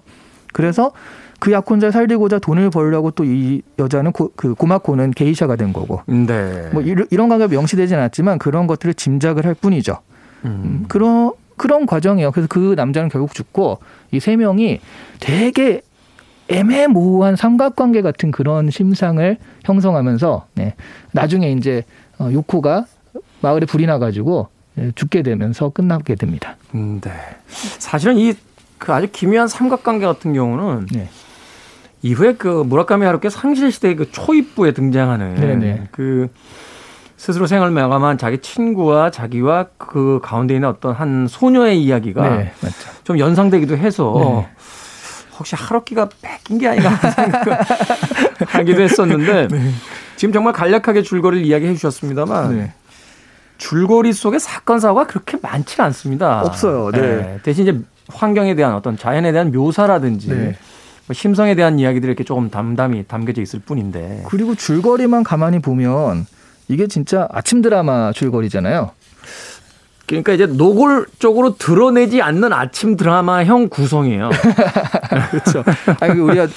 [0.52, 0.92] 그래서
[1.38, 6.68] 그 약혼자 살리고자 돈을 벌려고 또 이 여자는 고, 그 고마코는 게이샤가 된 거고 네.
[6.72, 9.98] 뭐 이런, 이런 관계가 명시되진 않았지만 그런 것들을 짐작을 할 뿐이죠.
[10.44, 10.48] 음.
[10.64, 12.30] 음, 그런 그런 과정이에요.
[12.32, 13.78] 그래서 그 남자는 결국 죽고
[14.12, 14.80] 이 세 명이
[15.20, 15.82] 되게
[16.48, 20.74] 애매모호한 삼각관계 같은 그런 심상을 형성하면서 네,
[21.12, 21.84] 나중에 이제
[22.18, 22.86] 어, 요코가
[23.42, 24.48] 마을에 불이 나가지고
[24.78, 26.56] 예, 죽게 되면서 끝나게 됩니다.
[26.74, 27.10] 음, 네.
[27.78, 28.32] 사실은 이
[28.78, 31.08] 그 아주 기묘한 삼각관계 같은 경우는 네.
[32.02, 35.88] 이후에 그 무라카미 하루키 상실 시대의 그 초입부에 등장하는 네네.
[35.90, 36.28] 그
[37.16, 42.76] 스스로 생을 마감한 자기 친구와 자기와 그 가운데 있는 어떤 한 소녀의 이야기가 네, 맞죠.
[43.02, 44.48] 좀 연상되기도 해서 네.
[45.38, 47.58] 혹시 하루키가 뺏긴 게 아닌가 생각을
[48.46, 49.48] 하기도 했었는데
[50.16, 52.72] 지금 정말 간략하게 줄거리를 이야기해 주셨습니다만 네.
[53.58, 56.42] 줄거리 속에 사건 사고가 그렇게 많지는 않습니다.
[56.42, 56.92] 없어요.
[56.92, 57.40] 네.
[57.42, 60.34] 대신 이제 환경에 대한 어떤 자연에 대한 묘사라든지 네.
[60.36, 60.52] 뭐
[61.12, 64.24] 심성에 대한 이야기들이 이렇게 조금 담담히 담겨져 있을 뿐인데.
[64.28, 66.26] 그리고 줄거리만 가만히 보면
[66.68, 68.90] 이게 진짜 아침 드라마 줄거리잖아요.
[70.08, 74.30] 그러니까 이제 노골적으로 드러내지 않는 아침 드라마형 구성이에요.
[75.30, 75.62] 그렇죠.
[76.00, 76.48] 아니 그 우리가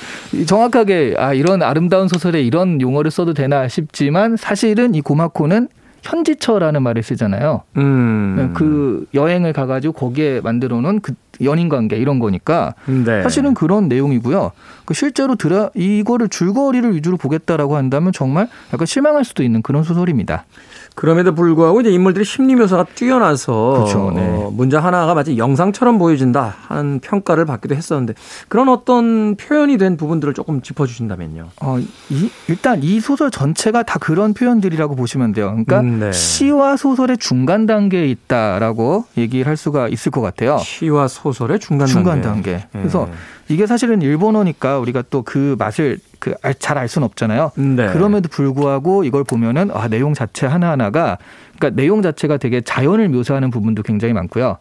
[0.48, 5.68] 정확하게 아 이런 아름다운 소설에 이런 용어를 써도 되나 싶지만 사실은 이 고마코는
[6.02, 7.64] 현지처라는 말을 쓰잖아요.
[7.78, 8.54] 음.
[8.56, 13.24] 그 여행을 가가지고 거기에 만들어 놓은 그 연인 관계 이런 거니까 네.
[13.24, 14.52] 사실은 그런 내용이고요.
[14.86, 20.46] 그 실제로 드라 이거를 줄거리를 위주로 보겠다라고 한다면 정말 약간 실망할 수도 있는 그런 소설입니다.
[20.96, 24.22] 그럼에도 불구하고 이제 인물들의 심리 묘사가 뛰어나서 그렇죠, 네.
[24.22, 28.14] 어, 문장 하나가 마치 영상처럼 보여진다 하는 평가를 받기도 했었는데
[28.50, 31.48] 그런 어떤 표현이 된 부분들을 조금 짚어주신다면요.
[31.62, 35.48] 어, 이, 일단 이 소설 전체가 다 그런 표현들이라고 보시면 돼요.
[35.48, 36.12] 그러니까 음, 네.
[36.12, 40.58] 시와 소설의 중간 단계에 있다라고 얘기를 할 수가 있을 것 같아요.
[40.58, 42.58] 시와 소설의 중간, 중간 단계.
[42.58, 42.68] 단계.
[42.72, 43.14] 그래서 예.
[43.52, 47.52] 이게 사실은 일본어니까 우리가 또 그 맛을 그 잘알 수는 없잖아요.
[47.56, 47.88] 네.
[47.94, 51.18] 그럼에도 불구하고 이걸 보면은 아 내용 자체 하나 하나가
[51.58, 54.58] 그러니까 내용 자체가 되게 자연을 묘사하는 부분도 굉장히 많고요.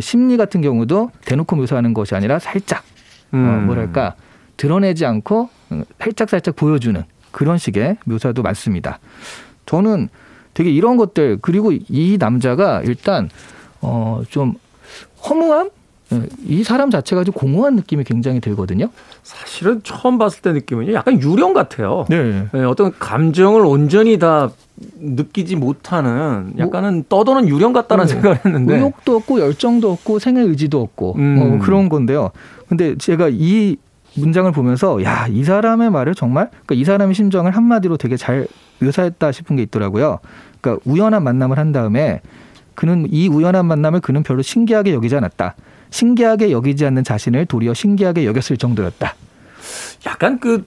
[0.00, 2.80] 심리 같은 경우도 대놓고 묘사하는 것이 아니라 살짝
[3.32, 3.66] 어, 음.
[3.66, 4.14] 뭐랄까
[4.56, 5.50] 드러내지 않고
[6.00, 7.02] 살짝 살짝 보여주는
[7.32, 8.98] 그런 식의 묘사도 많습니다.
[9.66, 10.08] 저는
[10.54, 13.28] 되게 이런 것들 그리고 이 남자가 일단
[13.80, 14.54] 어 좀
[15.28, 15.70] 허무함 예,
[16.46, 18.88] 이 사람 자체가 좀 공허한 느낌이 굉장히 들거든요.
[19.22, 22.06] 사실은 처음 봤을 때 느낌은요, 약간 유령 같아요.
[22.08, 22.46] 네.
[22.54, 24.50] 예, 어떤 감정을 온전히 다
[25.00, 28.12] 느끼지 못하는 약간은 떠도는 유령 같다는 네.
[28.12, 28.76] 생각을 했는데.
[28.76, 31.38] 의욕도 없고 열정도 없고 생애 의지도 없고 음.
[31.60, 32.30] 어, 그런 건데요.
[32.68, 33.76] 근데 제가 이
[34.16, 38.46] 문장을 보면서 야 이 사람의 말을 정말 그러니까 이 사람의 심정을 한마디로 되게 잘
[38.80, 40.18] 묘사했다 싶은 게 있더라고요.
[40.60, 42.20] 그러니까 우연한 만남을 한 다음에
[42.74, 45.54] 그는 이 우연한 만남을 그는 별로 신기하게 여기지 않았다.
[45.94, 49.14] 신기하게 여기지 않는 자신을 도리어 신기하게 여겼을 정도였다.
[50.06, 50.64] 약간 그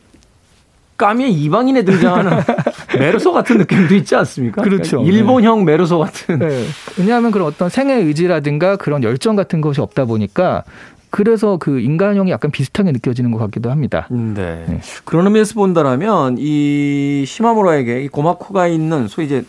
[0.95, 2.31] 까미의 이방인에 등장하는
[2.97, 4.61] 메르소 같은 느낌도 있지 않습니까?
[4.61, 4.97] 그렇죠.
[4.97, 6.39] 그러니까 일본형 메르소 같은.
[6.39, 6.65] 네.
[6.97, 10.63] 왜냐하면 그런 어떤 생애 의지라든가 그런 열정 같은 것이 없다 보니까
[11.09, 14.07] 그래서 그 인간형이 약간 비슷하게 느껴지는 것 같기도 합니다.
[14.09, 14.65] 네.
[14.65, 14.79] 네.
[15.03, 19.43] 그런 의미에서 본다라면 이 시마무라에게 이 고마코가 있는 소위 이제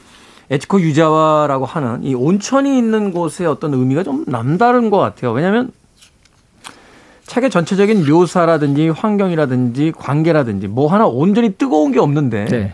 [0.50, 5.32] 에치코 유자와라고 하는 이 온천이 있는 곳의 어떤 의미가 좀 남다른 것 같아요.
[5.32, 5.70] 왜냐하면
[7.26, 12.72] 책의 전체적인 묘사라든지 환경이라든지 관계라든지 뭐 하나 온전히 뜨거운 게 없는데 네.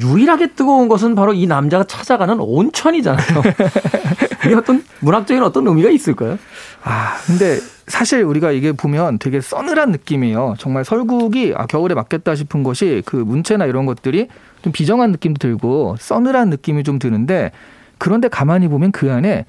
[0.00, 3.42] 유일하게 뜨거운 것은 바로 이 남자가 찾아가는 온천이잖아요.
[4.46, 6.38] 이게 어떤 문학적인 어떤 의미가 있을까요?
[6.82, 10.54] 아, 근데 사실 우리가 이게 보면 되게 서늘한 느낌이에요.
[10.58, 14.28] 정말 설국이 아, 겨울에 맞겠다 싶은 것이 그 문체나 이런 것들이
[14.62, 17.52] 좀 비정한 느낌도 들고 서늘한 느낌이 좀 드는데
[17.98, 19.44] 그런데 가만히 보면 그 안에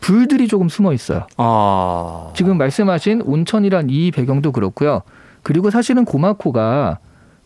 [0.00, 1.26] 불들이 조금 숨어 있어요.
[1.36, 5.02] 아, 지금 말씀하신 온천이란 이 배경도 그렇고요.
[5.42, 6.98] 그리고 사실은 고마코가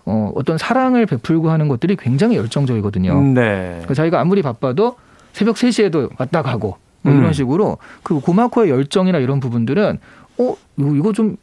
[0.04, 3.20] 어, 어떤 사랑을 베풀고 하는 것들이 굉장히 열정적이거든요.
[3.20, 3.68] 네.
[3.70, 4.96] 그러니까 자기가 아무리 바빠도
[5.32, 7.18] 새벽 3시에도 왔다 가고 뭐 음.
[7.18, 9.98] 이런 식으로 그 고마코의 열정이나 이런 부분들은
[10.38, 11.36] 어 이거, 좀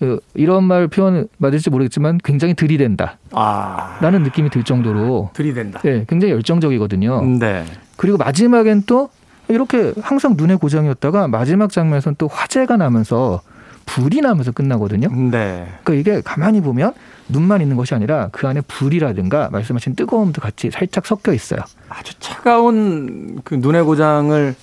[0.00, 5.80] 어, 이런 말 표현 맞을지 모르겠지만 굉장히 들이댄다 아, 라는 느낌이 들 정도로 들이댄다.
[5.82, 7.22] 네, 굉장히 열정적이거든요.
[7.38, 7.64] 네.
[7.96, 9.10] 그리고 마지막엔 또
[9.48, 13.42] 이렇게 항상 눈의 고장이었다가 마지막 장면에서는 또 화재가 나면서
[13.86, 15.08] 불이 나면서 끝나거든요.
[15.30, 15.68] 네.
[15.82, 16.94] 그러니까 이게 가만히 보면
[17.28, 21.60] 눈만 있는 것이 아니라 그 안에 불이라든가 말씀하신 뜨거움도 같이 살짝 섞여 있어요.
[21.88, 24.54] 아주 차가운 그 눈의 고장을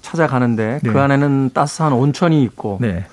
[0.00, 0.90] 찾아가는데 네.
[0.90, 3.04] 그 안에는 따스한 온천이 있고 네.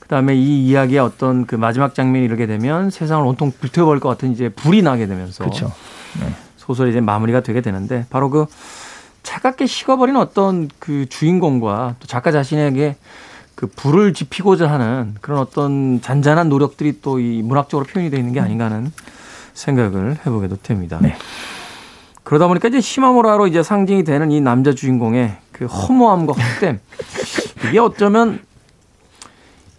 [0.00, 4.48] 그다음에 이 이야기의 어떤 그 마지막 장면이 이르게 되면 세상을 온통 불태워버릴 것 같은 이제
[4.50, 5.72] 불이 나게 되면서 그렇죠.
[6.56, 8.46] 소설이 이제 마무리가 되게 되는데 바로 그
[9.22, 12.96] 차갑게 식어버린 어떤 그 주인공과 또 작가 자신에게
[13.54, 18.40] 그 불을 지피고자 하는 그런 어떤 잔잔한 노력들이 또 이 문학적으로 표현이 되어 있는 게
[18.40, 18.92] 아닌가 하는
[19.54, 20.98] 생각을 해보게도 됩니다.
[21.00, 21.14] 네.
[22.24, 26.80] 그러다 보니까 이제 시마모라로 이제 상징이 되는 이 남자 주인공의 그 허무함과 헛됨
[27.68, 28.40] 이게 어쩌면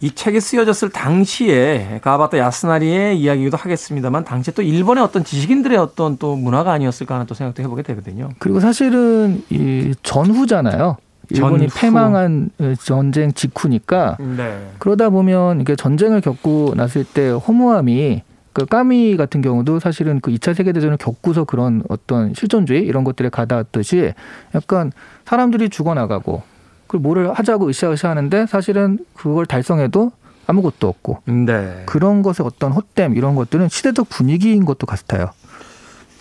[0.01, 6.35] 이 책이 쓰여졌을 당시에 가바타 야스나리의 이야기이기도 하겠습니다만 당시에 또 일본의 어떤 지식인들의 어떤 또
[6.35, 8.29] 문화가 아니었을까 하는 또 생각도 해보게 되거든요.
[8.37, 10.97] 그리고 사실은 이 전후잖아요.
[11.33, 11.81] 일본이 전후.
[11.81, 12.49] 패망한
[12.83, 14.71] 전쟁 직후니까 네.
[14.79, 18.21] 그러다 보면 이게 전쟁을 겪고 났을 때 허무함이
[18.53, 24.13] 그 까미 같은 경우도 사실은 그 2차 세계대전을 겪고서 그런 어떤 실존주의 이런 것들에 가닿았듯이
[24.53, 24.91] 약간
[25.25, 26.43] 사람들이 죽어나가고
[26.85, 30.11] 그걸 뭐를 하자고 으쌰으쌰 하는데 사실은 그걸 달성해도
[30.45, 31.83] 아무것도 없고 네.
[31.87, 35.31] 그런 것의 어떤 헛됨 이런 것들은 시대적 분위기인 것도 같아요.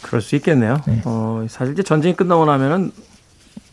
[0.00, 0.80] 그럴 수 있겠네요.
[0.86, 1.02] 네.
[1.04, 2.92] 어, 사실 이제 전쟁이 끝나고 나면은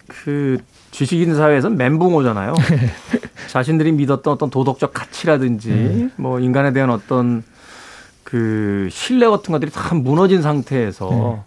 [0.08, 0.58] 그
[0.92, 2.54] 지식인 사회에서는 멘붕 오잖아요.
[3.48, 7.44] 자신들이 믿었던 어떤 도덕적 가치라든지 뭐 인간에 대한 어떤
[8.24, 11.44] 그 신뢰 같은 것들이 다 무너진 상태에서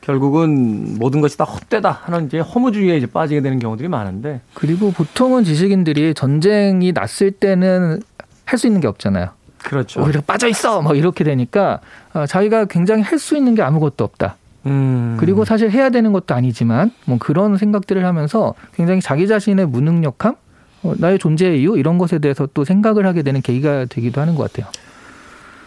[0.00, 5.44] 결국은 모든 것이 다 헛되다 하는 이제 허무주의에 이제 빠지게 되는 경우들이 많은데 그리고 보통은
[5.44, 8.02] 지식인들이 전쟁이 났을 때는
[8.44, 9.28] 할 수 있는 게 없잖아요.
[9.58, 10.02] 그렇죠.
[10.02, 11.80] 오히려 빠져 있어 막 이렇게 되니까
[12.14, 14.36] 어, 자기가 굉장히 할 수 있는 게 아무것도 없다.
[14.66, 15.16] 음.
[15.18, 20.34] 그리고 사실 해야 되는 것도 아니지만 뭐 그런 생각들을 하면서 굉장히 자기 자신의 무능력함,
[20.82, 24.50] 어, 나의 존재의 이유 이런 것에 대해서 또 생각을 하게 되는 계기가 되기도 하는 것
[24.52, 24.70] 같아요.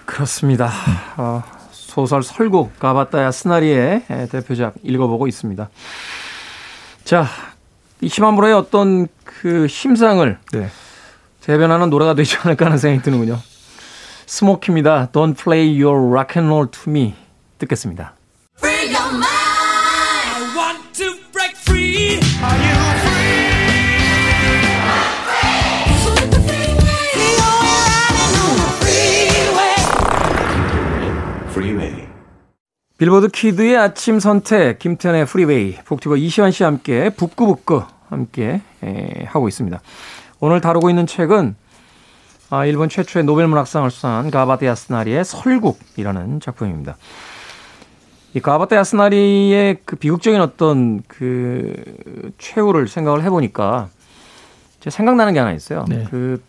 [0.06, 0.70] 그렇습니다.
[1.18, 5.70] 어, 소설 설국 가바타야 스나리의 대표작 읽어보고 있습니다.
[7.04, 7.26] 자,
[8.02, 10.68] 이 시마무라의 어떤 그 심상을 네.
[11.42, 13.38] 대변하는 노래가 되지 않을까 하는 생각이 드는군요.
[14.26, 15.10] 스모키입니다.
[15.12, 17.14] Don't play your rock and roll to me.
[17.60, 18.14] 듣겠습니다.
[33.04, 39.82] 빌보드 키드의 아침 선택 김태훈의 프리웨이 북튜버 이시한 씨와 함께 북구북구 함께 에, 하고 있습니다.
[40.40, 41.54] 오늘 다루고 있는 책은
[42.50, 46.96] 아, 일본 최초의 노벨문학상을 수상한 가바테 야스나리의 설국이라는 작품입니다.
[48.36, 51.74] 이 가바테 야스나리의 그 비극적인 어떤 그
[52.38, 53.90] 최후를 생각을 해보니까
[54.80, 55.84] 제 생각나는 게 하나 있어요.
[55.90, 56.08] 네.
[56.10, 56.42] 그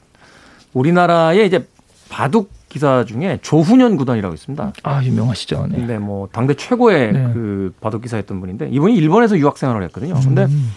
[0.72, 1.66] 우리나라의 이제
[2.10, 4.72] 바둑 기사 중에 조훈현 구단이라고 있습니다.
[4.82, 5.68] 아 유명하시죠.
[5.70, 5.86] 네.
[5.86, 7.30] 네, 뭐 당대 최고의 네.
[7.32, 10.14] 그 바둑 기사였던 분인데 이분이 일본에서 유학 생활을 했거든요.
[10.14, 10.72] 근데 음.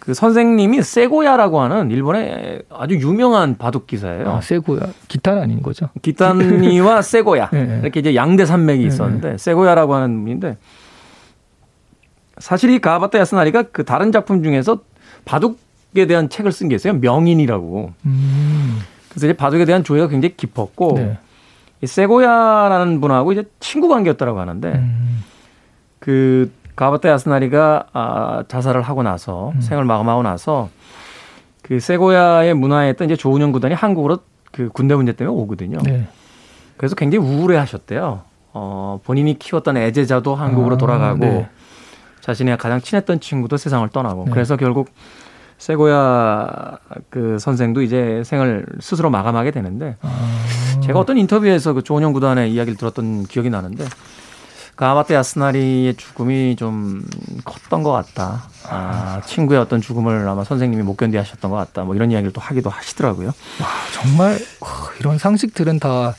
[0.00, 4.28] 그 선생님이 세고야라고 하는 일본의 아주 유명한 바둑 기사예요.
[4.32, 5.90] 아, 세고야 기타는 아닌 거죠?
[6.02, 7.78] 기타니와 세고야 네.
[7.80, 10.56] 이렇게 이제 양대 산맥이 있었는데 세고야라고 하는 분인데
[12.38, 14.80] 사실 이 가바타 야스나리가 그 다른 작품 중에서
[15.24, 16.94] 바둑에 대한 책을 쓴 게 있어요.
[16.94, 17.92] 명인이라고.
[18.06, 18.80] 음.
[19.14, 21.18] 그래서 이제 바둑에 대한 조예가 굉장히 깊었고 네.
[21.80, 25.24] 이 세고야라는 분하고 이제 친구 관계였다라고 하는데 음.
[26.00, 29.60] 그 가바타 야스나리가 아, 자살을 하고 나서 음.
[29.60, 30.68] 생을 마감하고 나서
[31.62, 34.18] 그 세고야의 문화에 있던 이제 조은영 구단이 한국으로
[34.50, 35.78] 그 군대 문제 때문에 오거든요.
[35.84, 36.06] 네.
[36.76, 38.22] 그래서 굉장히 우울해하셨대요.
[38.52, 41.48] 어, 본인이 키웠던 애제자도 한국으로 아, 돌아가고 네.
[42.20, 44.30] 자신이 가장 친했던 친구도 세상을 떠나고 네.
[44.32, 44.90] 그래서 결국
[45.58, 46.78] 세고야
[47.10, 50.80] 그 선생도 이제 생을 스스로 마감하게 되는데 아.
[50.84, 53.84] 제가 어떤 인터뷰에서 그 조은영 구단의 이야기를 들었던 기억이 나는데
[54.76, 57.04] 가마테 야스나리의 죽음이 좀
[57.44, 58.42] 컸던 것 같다.
[58.68, 61.84] 아, 친구의 어떤 죽음을 아마 선생님이 못 견디 하셨던 것 같다.
[61.84, 63.32] 뭐 이런 이야기를 또 하기도 하시더라고요.
[63.92, 66.14] 정말 와, 이런 상식들은 다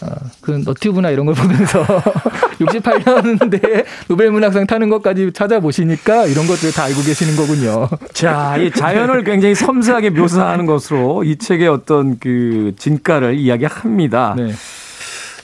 [0.00, 0.06] 어,
[0.40, 1.84] 그 너튜브나 이런 걸 보면서
[2.58, 7.88] 68년대 노벨문학상 타는 것까지 찾아보시니까 이런 것들 다 알고 계시는 거군요.
[8.12, 14.34] 자, 이 자연을 굉장히 섬세하게 묘사하는 것으로 이 책의 어떤 그 진가를 이야기합니다.
[14.36, 14.52] 네.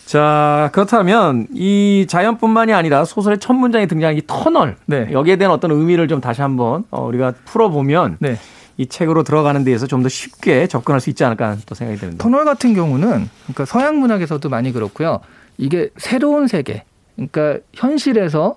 [0.06, 4.76] 자, 그렇다면 이 자연뿐만이 아니라 소설의 첫 문장에 등장하는 이 터널.
[4.86, 5.08] 네.
[5.10, 8.38] 여기에 대한 어떤 의미를 좀 다시 한번 어, 우리가 풀어보면 네.
[8.76, 12.18] 이 책으로 들어가는 데에서 좀 더 쉽게 접근할 수 있지 않을까 또 생각이 드는데.
[12.18, 15.20] 터널 같은 경우는 그러니까 서양 문학에서도 많이 그렇고요.
[15.56, 16.84] 이게 새로운 세계,
[17.16, 18.56] 그러니까 현실에서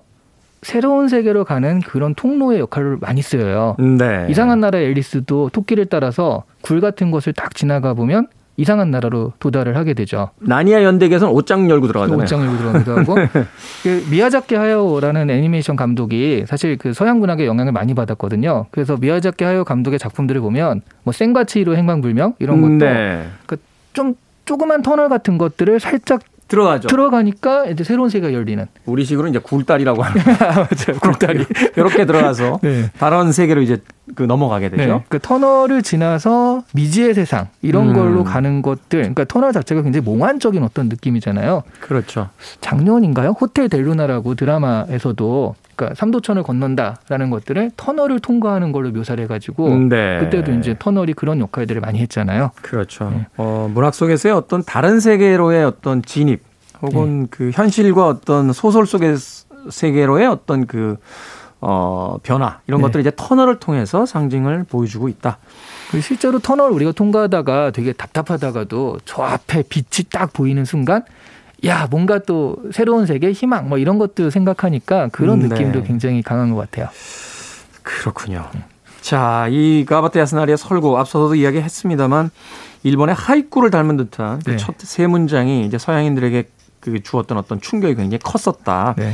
[0.62, 3.76] 새로운 세계로 가는 그런 통로의 역할을 많이 쓰여요.
[3.80, 4.28] 네.
[4.30, 8.28] 이상한 나라의 앨리스도 토끼를 따라서 굴 같은 곳을 딱 지나가 보면
[8.60, 10.32] 이상한 나라로 도달을 하게 되죠.
[10.40, 12.24] 나니아 연대에서는 옷장 열고 들어가잖아요.
[12.24, 13.16] 옷장 열고 들어가기도 하고
[13.84, 18.66] 그 미야자키 하야오라는 애니메이션 감독이 사실 그 서양 문학에 영향을 많이 받았거든요.
[18.72, 23.28] 그래서 미야자키 하야오 감독의 작품들을 보면 뭐 생과치히로 행방불명 이런 것도 네.
[23.94, 26.88] 좀 조그만 터널 같은 것들을 살짝 들어가죠.
[26.88, 28.66] 들어가니까 이제 새로운 세계가 열리는.
[28.86, 31.00] 우리식으로 이제 굴다리라고 하는 맞아요.
[31.02, 31.46] 굴다리.
[31.76, 32.90] 이렇게 들어가서 네.
[32.98, 33.82] 다른 세계로 이제
[34.16, 34.94] 그 넘어가게 되죠.
[34.94, 35.04] 네.
[35.10, 37.94] 그 터널을 지나서 미지의 세상 이런 음.
[37.94, 39.00] 걸로 가는 것들.
[39.00, 41.64] 그러니까 터널 자체가 굉장히 몽환적인 어떤 느낌이잖아요.
[41.82, 42.30] 그렇죠.
[42.62, 43.32] 작년인가요?
[43.40, 50.20] 호텔 델루나라고 드라마에서도 그러니까 삼도천을 건넌다라는 것들을 터널을 통과하는 걸로 묘사를 해가지고 네.
[50.20, 52.52] 그때도 이제 터널이 그런 역할들을 많이 했잖아요.
[52.62, 53.12] 그렇죠.
[53.12, 53.28] 네.
[53.38, 56.42] 어, 문학 속에서의 어떤 다른 세계로의 어떤 진입
[56.82, 57.28] 혹은 네.
[57.30, 59.16] 그 현실과 어떤 소설 속의
[59.70, 60.98] 세계로의 어떤 그
[61.62, 62.88] 어, 변화 이런 네.
[62.88, 65.38] 것들을 이제 터널을 통해서 상징을 보여주고 있다.
[66.02, 71.04] 실제로 터널 우리가 통과하다가 되게 답답하다가도 저 앞에 빛이 딱 보이는 순간
[71.66, 75.56] 야 뭔가 또 새로운 세계 희망 뭐 이런 것도 생각하니까 그런 음, 네.
[75.56, 76.90] 느낌도 굉장히 강한 것 같아요.
[77.84, 78.46] 그렇군요.
[79.02, 82.30] 자, 이 가바테 야스나리의 설고 앞서서도 이야기했습니다만
[82.84, 84.58] 일본의 하이쿠를 닮은 듯한 그 네.
[84.58, 86.50] 첫세 문장이 이제 서양인들에게
[86.80, 88.96] 그 주었던 어떤 충격이 굉장히 컸었다.
[88.98, 89.14] 네.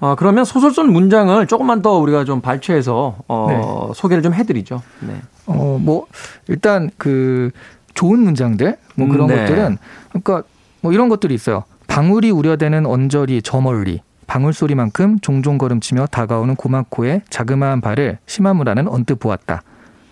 [0.00, 4.82] 어, 그러면 소설 속 문장을 조금만 더 우리가 좀 발췌해서 어, 소개를 좀 해드리죠.
[5.00, 5.20] 네.
[5.46, 6.06] 어, 뭐,
[6.46, 7.50] 일단 그
[7.94, 9.40] 좋은 문장들, 뭐 그런 음, 네.
[9.40, 9.78] 것들은,
[10.10, 10.42] 그러니까
[10.88, 11.64] 뭐 이런 것들이 있어요.
[11.86, 19.16] 방울이 우려되는 언저리 저 멀리, 방울 소리만큼 종종 걸음치며 다가오는 고마코의 자그마한 발을 시마무라는 언뜻
[19.16, 19.60] 보았다.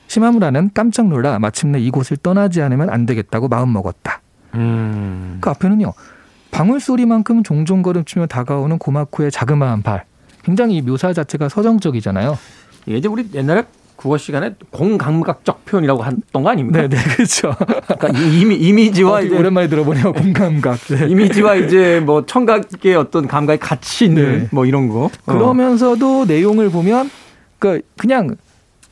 [0.08, 4.20] 시마무라는 깜짝 놀라 마침내 이곳을 떠나지 않으면 안 되겠다고 마음먹었다.
[4.56, 5.38] 음.
[5.40, 5.94] 그 앞에는요.
[6.50, 10.04] 방울 소리만큼 종종 걸음치며 다가오는 고마코의 자그마한 발.
[10.42, 12.36] 굉장히 이 묘사 자체가 서정적이잖아요.
[12.84, 13.64] 이제 우리 옛날에
[13.96, 16.82] 국어 시간에 공감각적 표현이라고 했던 거 아닙니까?
[16.82, 17.54] 네, 네, 그렇죠.
[17.56, 20.12] 그러니까 이 이미, 이미지와 어, 이제 오랜만에 들어보네요.
[20.12, 20.78] 공감각.
[20.88, 21.08] 네.
[21.08, 24.48] 이미지와 이제 뭐 청각의 어떤 감각이 같이 있는 네.
[24.52, 25.06] 뭐 이런 거.
[25.06, 25.10] 어.
[25.32, 27.10] 그러면서도 내용을 보면
[27.58, 28.36] 그 그냥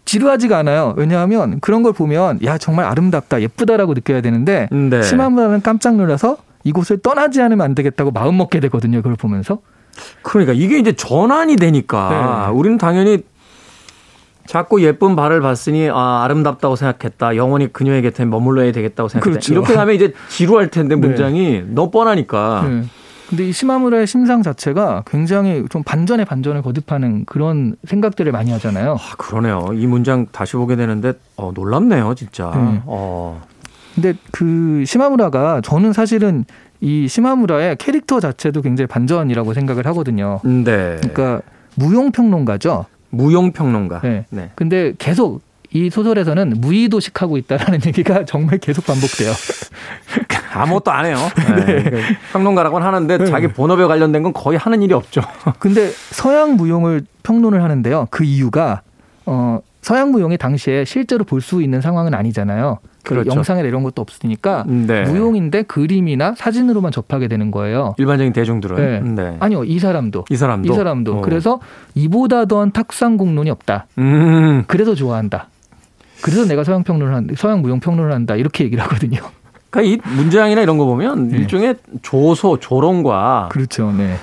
[0.07, 0.95] 지루하지가 않아요.
[0.97, 5.03] 왜냐하면 그런 걸 보면 야 정말 아름답다, 예쁘다라고 느껴야 되는데 음, 네.
[5.03, 8.99] 시마무라는 깜짝 놀라서 이곳을 떠나지 않으면 안 되겠다고 마음 먹게 되거든요.
[8.99, 9.59] 그걸 보면서.
[10.23, 12.59] 그러니까 이게 이제 전환이 되니까 네.
[12.59, 13.23] 우리는 당연히
[14.47, 17.37] 자꾸 예쁜 발을 봤으니 아, 아름답다고 생각했다.
[17.37, 19.31] 영원히 그녀의 곁에 머물러야 되겠다고 생각했다.
[19.31, 19.53] 그렇죠.
[19.53, 21.07] 이렇게 하면 이제 지루할 텐데 네.
[21.07, 22.67] 문장이 너무 뻔하니까.
[22.69, 22.83] 네.
[23.29, 28.97] 근데 이 시마무라의 심상 자체가 굉장히 좀 반전에 반전을 거듭하는 그런 생각들을 많이 하잖아요.
[29.01, 29.71] 아, 그러네요.
[29.75, 32.53] 이 문장 다시 보게 되는데 어, 놀랍네요, 진짜.
[32.55, 32.83] 네.
[32.85, 33.43] 어.
[33.95, 36.45] 근데 그 시마무라가 저는 사실은
[36.81, 40.41] 이 시마무라의 캐릭터 자체도 굉장히 반전이라고 생각을 하거든요.
[40.45, 40.99] 네.
[41.01, 41.41] 그러니까
[41.77, 42.87] 무용 평론가죠.
[43.15, 44.01] 무용 평론가.
[44.01, 44.25] 네.
[44.31, 44.51] 네.
[44.55, 45.43] 근데 계속
[45.73, 49.33] 이 소설에서는 무의도식하고 있다라는 얘기가 정말 계속 반복돼요.
[50.55, 51.17] 아무것도 안 해요.
[51.67, 51.83] 네.
[51.83, 55.21] 그러니까 평론가라고는 하는데 자기 본업에 관련된 건 거의 하는 일이 없죠.
[55.59, 58.07] 근데 서양 무용을 평론을 하는데요.
[58.11, 58.83] 그 이유가
[59.27, 62.79] 어 서양 무용이 당시에 실제로 볼 수 있는 상황은 아니잖아요.
[63.05, 63.31] 그 그렇죠.
[63.31, 65.05] 영상이나 이런 것도 없으니까 네.
[65.05, 67.95] 무용인데 그림이나 사진으로만 접하게 되는 거예요.
[67.99, 69.23] 일반적인 대중들은 네.
[69.23, 69.37] 네.
[69.39, 70.25] 아니요, 이 사람도.
[70.31, 71.19] 이 사람도 이 사람도.
[71.19, 71.21] 어.
[71.21, 71.61] 그래서
[71.95, 73.87] 이보다 더한 탁상 공론이 없다.
[73.99, 74.65] 음.
[74.67, 75.49] 그래서 좋아한다.
[76.23, 78.35] 그래서 내가 서양 평론을 한, 서양 무용 평론을 한다.
[78.35, 79.21] 이렇게 얘기를 하거든요.
[79.69, 81.39] 그러니까 이 문장이나 이런 거 보면 네.
[81.39, 83.93] 일종의 조소, 조롱과 그렇죠.
[83.93, 84.17] 네.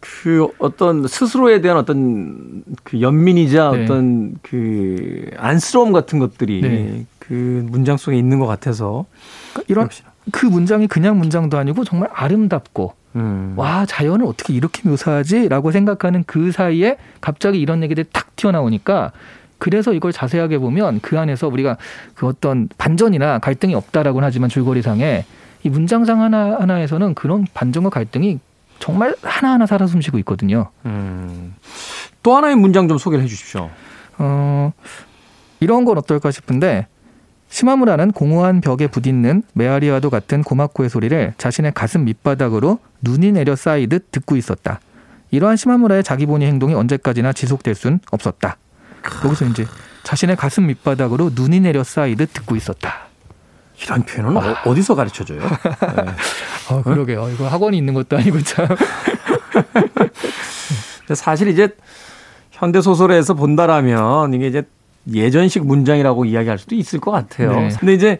[0.00, 3.84] 그 어떤 스스로에 대한 어떤 그 연민이자 네.
[3.84, 7.06] 어떤 그 안쓰러움 같은 것들이 네.
[7.26, 9.06] 그 문장 속에 있는 것 같아서
[9.52, 9.88] 그러니까 이런.
[10.32, 13.54] 그 문장이 그냥 문장도 아니고 정말 아름답고 음.
[13.56, 19.12] 와 자연을 어떻게 이렇게 묘사하지라고 생각하는 그 사이에 갑자기 이런 얘기들이 탁 튀어나오니까
[19.58, 21.76] 그래서 이걸 자세하게 보면 그 안에서 우리가
[22.14, 25.24] 그 어떤 반전이나 갈등이 없다라고는 하지만 줄거리상에
[25.62, 28.38] 이 문장상 하나 하나에서는 그런 반전과 갈등이
[28.78, 30.70] 정말 하나하나 살아 숨쉬고 있거든요.
[30.84, 31.54] 음.
[32.22, 33.70] 또 하나의 문장 좀 소개를 해 주십시오.
[34.18, 34.72] 어,
[35.60, 36.86] 이런 건 어떨까 싶은데
[37.48, 44.36] 시마무라는 공허한 벽에 부딪는 메아리와도 같은 고마코의 소리를 자신의 가슴 밑바닥으로 눈이 내려 쌓이듯 듣고
[44.36, 44.80] 있었다.
[45.30, 48.56] 이러한 시마무라의 자기본위 행동이 언제까지나 지속될 순 없었다.
[49.24, 49.66] 여기서 이제
[50.02, 53.06] 자신의 가슴 밑바닥으로 눈이 내려 쌓이듯 듣고 있었다.
[53.82, 55.40] 이런 표현은 어, 어디서 가르쳐 줘요?
[55.40, 55.48] 네.
[56.70, 57.28] 아, 그러게요.
[57.30, 58.66] 이거 학원이 있는 것도 아니고 참.
[61.14, 61.68] 사실 이제
[62.50, 64.62] 현대 소설에서 본다라면 이게 이제
[65.12, 67.52] 예전식 문장이라고 이야기할 수도 있을 것 같아요.
[67.52, 67.68] 네.
[67.78, 68.18] 근데 이제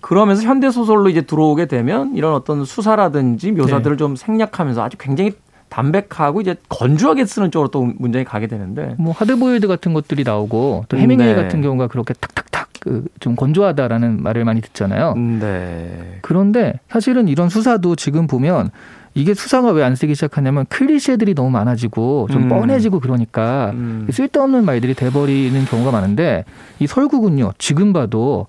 [0.00, 5.32] 그러면서 현대 소설로 이제 들어오게 되면 이런 어떤 수사라든지 묘사들을 좀 생략하면서 아주 굉장히
[5.68, 10.98] 담백하고 이제 건조하게 쓰는 쪽으로 또 문장이 가게 되는데 뭐 하드보일드 같은 것들이 나오고 또
[10.98, 11.34] 해밍웨이 네.
[11.34, 15.14] 같은 경우가 그렇게 탁탁탁 그 좀 건조하다라는 말을 많이 듣잖아요.
[15.14, 16.18] 네.
[16.22, 18.70] 그런데 사실은 이런 수사도 지금 보면
[19.14, 22.48] 이게 수사가 왜 안 쓰기 시작하냐면 클리셰들이 너무 많아지고 좀 음.
[22.48, 24.06] 뻔해지고 그러니까 음.
[24.10, 26.44] 쓸데없는 말들이 돼버리는 경우가 많은데
[26.78, 28.46] 이 설국은요 지금 봐도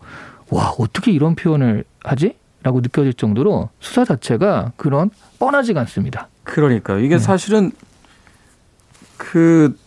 [0.49, 2.36] 와 어떻게 이런 표현을 하지?
[2.61, 5.09] 라고 느껴질 정도로 수사 자체가 그런
[5.39, 6.30] 뻔하지가 않습니다.
[6.43, 6.99] 그러니까요.
[6.99, 7.20] 이게 네.
[7.20, 7.72] 사실은
[9.18, 9.78] 그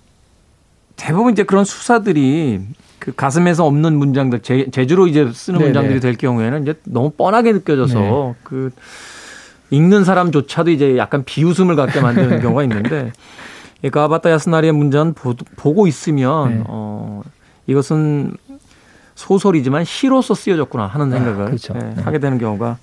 [0.97, 2.61] 대부분 이제 그런 수사들이
[2.99, 5.71] 그 가슴에서 없는 문장들 제, 제주로 이제 쓰는 네네.
[5.71, 8.35] 문장들이 될 경우에는 이제 너무 뻔하게 느껴져서 네.
[8.43, 8.71] 그
[9.71, 13.13] 읽는 사람조차도 이제 약간 비웃음을 갖게 만드는 경우가 있는데
[13.83, 16.65] 이 가바타 야스나리의 문장 보, 보고 있으면 네.
[16.67, 17.23] 어
[17.67, 18.35] 이것은
[19.15, 21.75] 소설이지만 시로서 쓰여졌구나 하는 아, 생각을 그렇죠.
[21.75, 22.03] 예, 네.
[22.03, 22.79] 하게 되는 경우가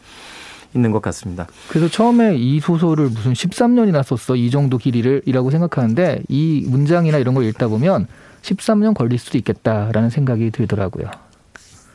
[0.75, 1.47] 있는 것 같습니다.
[1.69, 7.45] 그래서 처음에 이 소설을 무슨 13년이나 썼어 이 정도 길이를이라고 생각하는데 이 문장이나 이런 걸
[7.45, 8.07] 읽다 보면
[8.41, 11.09] 13년 걸릴 수도 있겠다라는 생각이 들더라고요.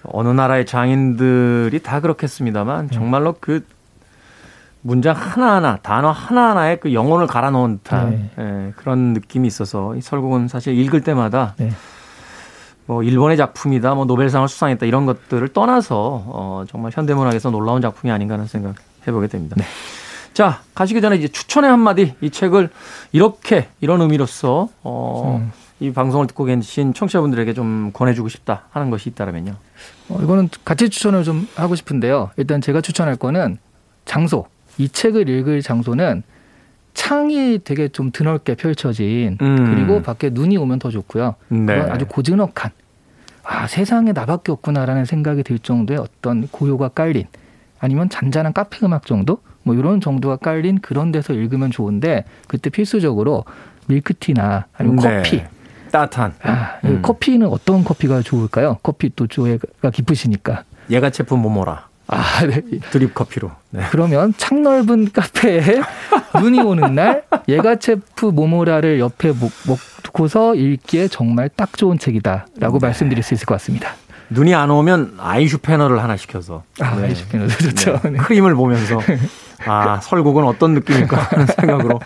[0.05, 2.95] 어느 나라의 장인들이 다 그렇겠습니다만 네.
[2.95, 3.65] 정말로 그
[4.83, 8.31] 문장 하나하나 단어 하나하나에 그 영혼을 갈아 넣은 듯한 네.
[8.39, 11.71] 예, 그런 느낌이 있어서 이 설국은 사실 읽을 때마다 네.
[12.87, 18.35] 뭐 일본의 작품이다 뭐 노벨상을 수상했다 이런 것들을 떠나서 어 정말 현대문학에서 놀라운 작품이 아닌가
[18.35, 18.77] 하는 생각
[19.07, 19.57] 해보게 됩니다.
[19.59, 19.65] 네.
[20.33, 22.71] 자 가시기 전에 이제 추천의 한마디 이 책을
[23.13, 25.53] 이렇게 이런 의미로서 어, 음.
[25.81, 29.55] 이 방송을 듣고 계신 청취자분들에게 좀 권해주고 싶다 하는 것이 있다면요.
[30.09, 32.31] 어, 이거는 같이 추천을 좀 하고 싶은데요.
[32.37, 33.59] 일단 제가 추천할 거는
[34.05, 34.47] 장소.
[34.79, 36.23] 이 책을 읽을 장소는
[36.95, 39.75] 창이 되게 좀 드넓게 펼쳐진 음.
[39.75, 41.37] 그리고 밖에 눈이 오면 더 좋고요.
[41.49, 41.81] 네.
[41.81, 42.73] 아주 고즈넉한
[43.45, 47.27] 아 세상에 나밖에 없구나라는 생각이 들 정도의 어떤 고요가 깔린
[47.79, 53.45] 아니면 잔잔한 카페 음악 정도 뭐 이런 정도가 깔린 그런 데서 읽으면 좋은데 그때 필수적으로
[53.87, 55.17] 밀크티나 아니면 네.
[55.17, 55.43] 커피
[55.91, 57.01] 따뜻한 아, 음.
[57.01, 58.79] 커피는 어떤 커피가 좋을까요?
[58.83, 62.63] 커피 또 조예가 깊으시니까 예가 제품 모모라 아 네.
[62.91, 63.51] 드립 커피로.
[63.71, 63.83] 네.
[63.91, 65.83] 그러면 창 넓은 카페에
[66.41, 72.87] 눈이 오는 날 예가체프 모모라를 옆에 먹- 먹고서 읽기에 정말 딱 좋은 책이다라고 네.
[72.87, 73.91] 말씀드릴 수 있을 것 같습니다.
[74.31, 77.09] 눈이 안 오면 아이슈 패널을 하나 시켜서 아, 네.
[77.09, 78.01] 아이스크림도 좋죠.
[78.05, 78.11] 네.
[78.11, 78.19] 네.
[78.19, 79.01] 크림을 보면서
[79.67, 82.01] 아 설국은 어떤 느낌일까 하는 생각으로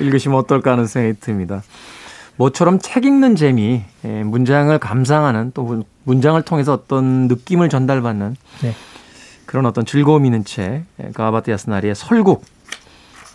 [0.00, 1.62] 읽으시면 어떨까 하는 생각이 듭니다.
[2.36, 8.74] 모처럼 책 읽는 재미, 예, 문장을 감상하는 또 문- 문장을 통해서 어떤 느낌을 전달받는 네.
[9.46, 12.44] 그런 어떤 즐거움이 있는 책, 예, 가바트 야스나리의 설국,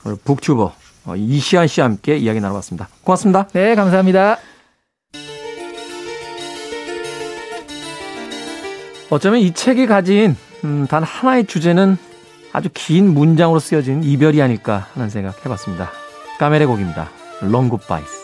[0.05, 0.73] 오늘 북튜버
[1.05, 2.87] 어, 이시안 씨와 함께 이야기 나눠봤습니다.
[3.03, 3.47] 고맙습니다.
[3.53, 4.37] 네, 감사합니다.
[9.09, 11.97] 어쩌면 이 책이 가진 음, 단 하나의 주제는
[12.53, 15.91] 아주 긴 문장으로 쓰여진 이별이 아닐까 하는 생각 해봤습니다.
[16.39, 17.09] 까멜의 곡입니다.
[17.43, 18.19] Long Goodbyes.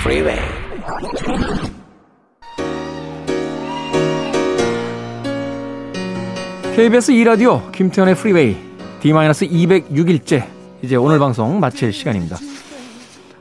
[0.00, 0.47] Freeway.
[6.78, 8.56] KBS 2라디오 김태현의 프리웨이
[9.00, 10.46] D-206일째
[10.80, 12.36] 이제 오늘 방송 마칠 시간입니다.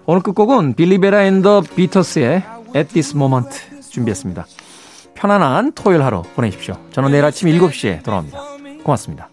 [0.07, 2.41] 오늘 끝곡은 빌리 베라 앤 더 비터스의
[2.75, 3.55] At This Moment
[3.91, 4.47] 준비했습니다.
[5.13, 6.77] 편안한 토요일 하루 보내십시오.
[6.89, 8.41] 저는 내일 아침 7시에 돌아옵니다.
[8.83, 9.29] 고맙습니다.